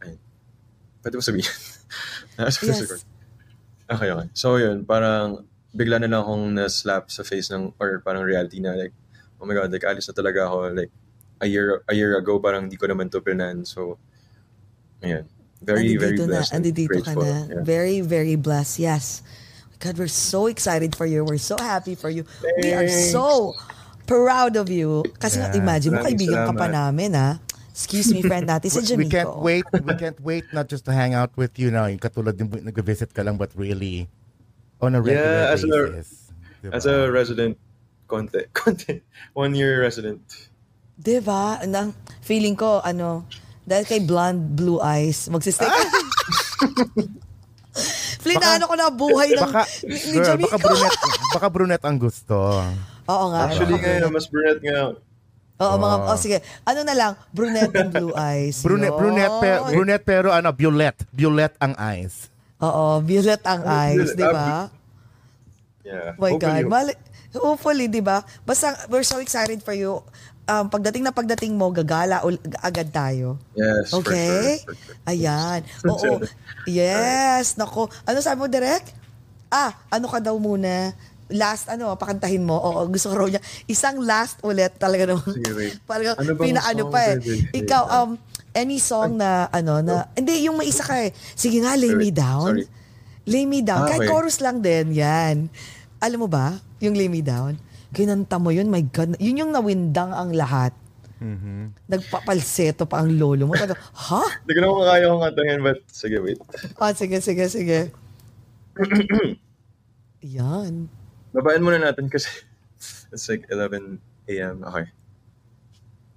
[0.04, 0.16] ay,
[1.04, 1.52] pwede mo sabihin?
[2.40, 3.12] as of this recording.
[3.86, 4.28] Okay, okay.
[4.34, 5.46] So, yun, parang,
[5.76, 8.96] bigla na lang akong na-slap sa face ng, or parang reality na, like,
[9.40, 10.92] oh my God, like, alis na talaga ako, like,
[11.44, 13.68] a year a year ago, parang hindi ko naman to planan.
[13.68, 14.00] So,
[15.04, 15.28] ayan.
[15.60, 17.24] Very, very andito na, blessed and andito ka grateful.
[17.24, 17.40] na.
[17.48, 17.64] Yeah.
[17.64, 19.06] Very, very blessed, yes.
[19.78, 21.24] God, we're so excited for you.
[21.24, 22.24] We're so happy for you.
[22.64, 23.12] We are Thanks.
[23.12, 23.54] so
[24.06, 25.04] proud of you.
[25.18, 25.58] Kasi Yeah.
[25.58, 26.94] imagine mo, kaibigan ka pa salamat.
[26.96, 27.30] namin, ha?
[27.70, 29.12] Excuse me, friend natin, si we Jamico.
[29.12, 32.40] can't wait, we can't wait not just to hang out with you now, yung katulad
[32.40, 34.08] yung nag-visit ka lang, but really
[34.80, 36.10] on a regular Yeah, as a- basis.
[36.64, 36.72] Diba?
[36.72, 37.60] As a resident,
[38.08, 39.04] konti, konti.
[39.36, 40.24] One year resident.
[40.96, 41.60] Diba?
[41.68, 41.92] Na,
[42.24, 43.28] feeling ko, ano,
[43.68, 45.76] dahil kay blonde blue eyes, magsistay ka.
[48.26, 50.50] Plinano ko na buhay ng, baka, ni, ni girl, Jamico.
[50.50, 51.00] baka brunette,
[51.30, 52.36] baka brunette ang gusto.
[53.06, 53.42] Oo nga.
[53.46, 54.80] Actually, ngayon, mas brunette nga.
[55.56, 56.38] Oo, mga, oh, sige.
[56.66, 58.60] Ano na lang, brunette and blue eyes.
[58.66, 59.00] Brunette, Yun.
[59.00, 60.98] brunette, pero, brunette pero ano, violet.
[61.14, 62.28] Violet ang eyes.
[62.60, 64.48] Oo, violet ang eyes, di ah, ba?
[65.86, 66.18] Yeah.
[66.18, 66.74] My Hopefully, God.
[66.74, 67.00] Mali-
[67.38, 68.20] hopefully, di ba?
[68.42, 70.00] Basta, we're so excited for you.
[70.46, 72.22] Um, pagdating na pagdating mo, gagala
[72.62, 73.42] agad tayo.
[73.58, 74.62] Yes, for Okay?
[74.62, 74.98] sure, for sure.
[75.10, 75.60] Ayan.
[75.90, 76.22] Oo.
[76.70, 77.58] Yes.
[77.58, 77.90] Nako.
[78.06, 78.86] Ano sabi mo, Direk?
[79.50, 80.94] Ah, ano ka daw muna?
[81.26, 82.54] Last, ano, pakantahin mo.
[82.54, 83.42] Oo, gusto ko raw niya.
[83.66, 85.34] Isang last ulit talaga naman.
[85.90, 87.18] Parang Ano pinaano pa eh.
[87.52, 88.10] Ikaw, um,
[88.54, 91.10] any song na, ano, na, hindi, yung may isa ka eh.
[91.34, 92.62] Sige nga, lay me down.
[92.62, 92.70] sorry.
[93.26, 93.84] Lay me down.
[93.84, 94.12] Ah, Kahit okay.
[94.14, 95.50] chorus lang din, yan.
[96.06, 97.58] Alam mo ba, yung lay me down,
[97.90, 100.70] kinanta mo yun, my God, yun yung nawindang ang lahat.
[101.90, 103.58] Nagpapalseto pa ang lolo mo.
[103.58, 104.22] Taga, ha?
[104.46, 106.38] Hindi ko naman kaya kong kantahin, but sige, wait.
[106.78, 107.80] Ah, sige, sige, sige.
[110.38, 110.94] Yan.
[111.34, 112.30] Babayan muna natin kasi
[113.10, 113.98] it's like 11
[114.30, 114.62] a.m.
[114.62, 114.94] Okay.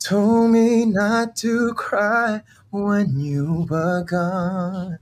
[0.05, 5.01] Told me not to cry when you were gone.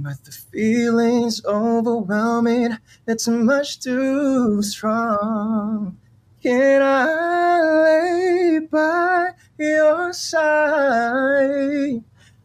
[0.00, 2.78] But the feeling's overwhelming.
[3.08, 5.98] It's much too strong.
[6.42, 12.04] Can I lay by your side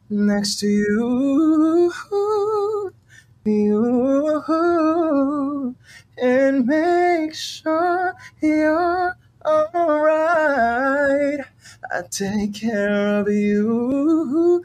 [0.09, 1.93] next to you?
[3.45, 4.43] You
[6.17, 11.41] and make sure you're alright.
[11.91, 14.63] I take care of you.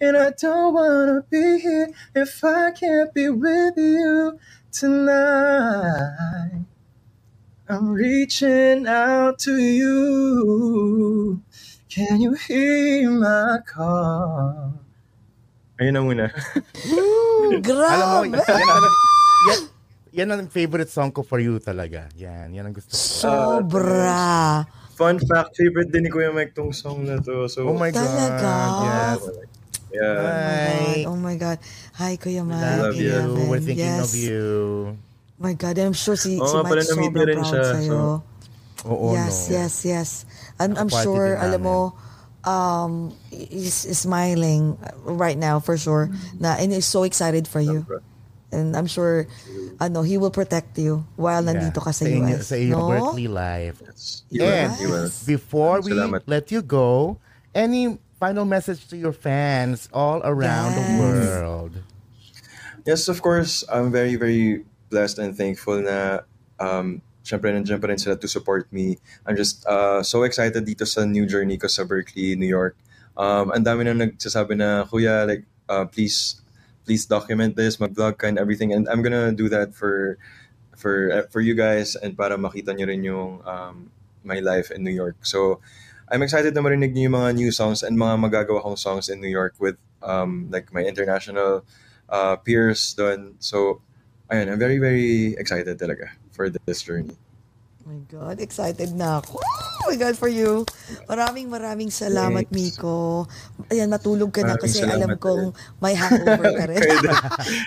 [0.00, 4.38] And I don't wanna be here if I can't be with you
[4.72, 6.64] tonight.
[7.68, 11.42] I'm reaching out to you.
[11.90, 14.72] Can you hear my call?
[15.80, 16.26] Ayun na muna.
[17.88, 18.28] Alam mo, Grabe!
[18.28, 18.94] yan, yan,
[19.44, 19.60] yan,
[20.12, 22.08] yan ang favorite song ko for you talaga.
[22.16, 23.08] Yan, yan ang gusto ko.
[23.22, 24.66] Sobra.
[24.98, 27.46] Fun fact, favorite din ni Kuya Mike tong song na to.
[27.46, 28.34] So, Oh my Talaga?
[28.42, 28.74] God.
[28.82, 29.20] Yes.
[29.88, 30.18] Yeah.
[30.20, 31.06] Hi.
[31.06, 31.62] Oh my God.
[31.96, 32.58] Hi, Kuya Mike.
[32.82, 33.14] love you.
[33.14, 33.46] Eleven.
[33.48, 34.10] We're thinking yes.
[34.10, 34.44] of you.
[35.38, 37.94] My God, I'm sure si, Oo si Mike sobrang proud siya, sa'yo.
[37.94, 38.22] so-
[38.86, 39.54] Oo, yes, no.
[39.58, 40.10] yes, yes.
[40.58, 41.66] And I'm Kapatid sure, alam namin.
[41.66, 41.78] mo,
[42.46, 42.92] um,
[43.30, 46.10] he's he's smiling right now for sure.
[46.38, 47.82] Na, and he's so excited for you.
[48.50, 49.28] And I'm sure,
[49.78, 52.48] ano, he will protect you while nandito ka sa, inyo- US.
[52.48, 52.88] Sa iyong no?
[52.88, 53.84] Berkeley life.
[54.32, 55.08] You will, And you will.
[55.26, 56.24] before we Salamat.
[56.24, 57.18] let you go,
[57.52, 60.96] any final message to your fans all around the Yes.
[60.98, 61.72] world?
[62.88, 63.64] Yes, of course.
[63.68, 66.24] I'm very, very blessed and thankful na
[66.56, 68.96] um, syempre nandiyan pa rin sila to support me.
[69.28, 72.72] I'm just uh, so excited dito sa new journey ko sa Berkeley, New York.
[73.12, 76.40] Um, ang dami na nagsasabi na, Kuya, like, uh, please,
[76.88, 78.72] please document this, mag-vlog ka and everything.
[78.72, 80.16] And I'm gonna do that for
[80.72, 83.92] for uh, for you guys and para makita nyo rin yung um,
[84.24, 85.20] my life in New York.
[85.20, 85.60] So,
[86.08, 89.20] I'm excited na marinig niyo yung mga new songs and mga magagawa kong songs in
[89.20, 91.68] New York with um, like my international
[92.08, 93.36] uh, peers doon.
[93.36, 93.84] So,
[94.32, 97.20] ayun, I'm very, very excited talaga for this journey.
[97.88, 99.40] My God, excited na ako.
[99.40, 100.68] Oh my God, for you.
[101.08, 102.52] Maraming maraming salamat, Thanks.
[102.52, 103.24] Miko.
[103.72, 106.84] Ayan, matulog ka na Maraming kasi alam kong may hangover ka rin.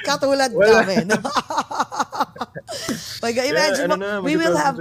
[0.05, 0.85] Katulad Wala.
[0.85, 1.09] namin.
[3.25, 4.77] my God, imagine ano mo, na, we will magka-12 have.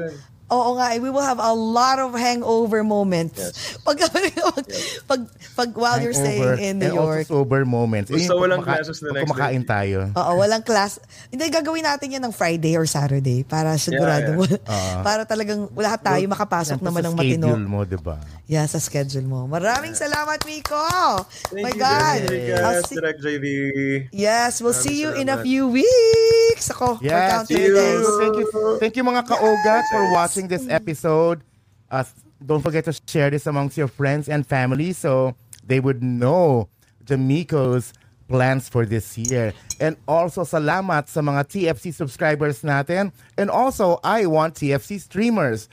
[0.51, 3.39] Oo nga, eh, we will have a lot of hangover moments.
[3.39, 3.79] Yes.
[3.87, 3.97] Pag,
[5.07, 5.21] pag,
[5.57, 7.25] pag, while you're Hangover staying in New and York.
[7.25, 8.11] also sober moments.
[8.11, 9.71] Yun yung walang pag classes pag next kumakain day.
[9.71, 9.99] tayo.
[10.13, 10.99] Oo, walang class.
[11.29, 15.03] Hindi, gagawin natin yan ng Friday or Saturday para sigurado Yeah, yeah.
[15.07, 17.47] para talagang lahat tayo makapasok naman ng matino.
[17.49, 18.19] schedule mo, di ba?
[18.51, 19.47] Yeah, sa schedule mo.
[19.47, 20.83] Maraming salamat, Miko!
[21.55, 22.19] Thank My you, God!
[22.83, 23.45] See- Direk JV.
[24.11, 25.47] yes, we'll Maraming see you in a salamat.
[25.47, 26.67] few weeks.
[26.75, 27.79] Ako, for Yes, see you.
[27.79, 28.07] days.
[28.19, 28.47] Thank you,
[28.83, 30.11] thank you mga kaogat for Yes.
[30.19, 31.47] watching this episode.
[31.87, 32.03] Uh,
[32.43, 36.67] don't forget to share this amongst your friends and family so they would know
[37.07, 37.95] Jamaico's
[38.27, 39.55] plans for this year.
[39.79, 43.15] And also, salamat sa mga TFC subscribers natin.
[43.39, 45.71] And also, I want TFC streamers.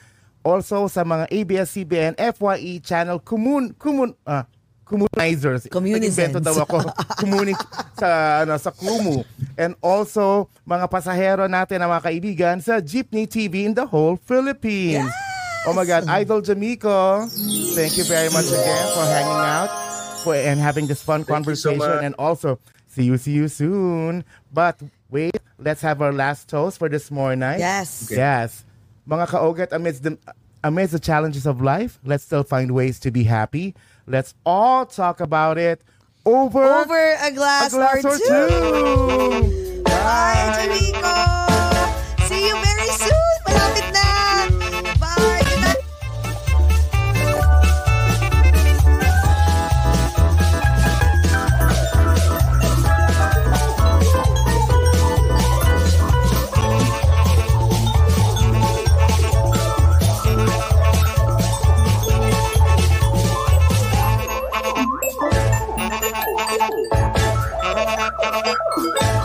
[0.48, 4.48] Also, sa mga ABS-CBN FYE channel kumun, kumun, ah,
[4.88, 5.68] communizers.
[5.68, 6.40] Communizens.
[6.40, 6.88] Daw ako.
[7.20, 7.52] Communi
[8.00, 9.28] sa, ano, sa Kumu.
[9.60, 15.12] And also, mga pasahero natin na mga kaibigan sa Jeepney TV in the whole Philippines.
[15.68, 17.28] Oh my God, Idol Jamico,
[17.76, 19.68] thank you very much again for hanging out
[20.24, 21.80] for, and having this fun Thank so conversation.
[21.80, 22.04] much.
[22.08, 24.24] and also, see you, see you soon.
[24.48, 24.80] But
[25.12, 27.60] wait, let's have our last toast for this morning.
[27.60, 28.08] Yes.
[28.08, 28.64] Yes.
[29.08, 30.18] Mga kaogat, amidst the,
[30.64, 33.74] amidst the challenges of life, let's still find ways to be happy.
[34.06, 35.82] Let's all talk about it
[36.26, 38.26] over, over a, glass a glass or, or two.
[38.28, 39.84] two.
[39.84, 42.26] Bye, Bye Jericho.
[42.28, 43.38] See you very soon.
[43.48, 43.87] Malapit
[68.80, 69.17] Oh.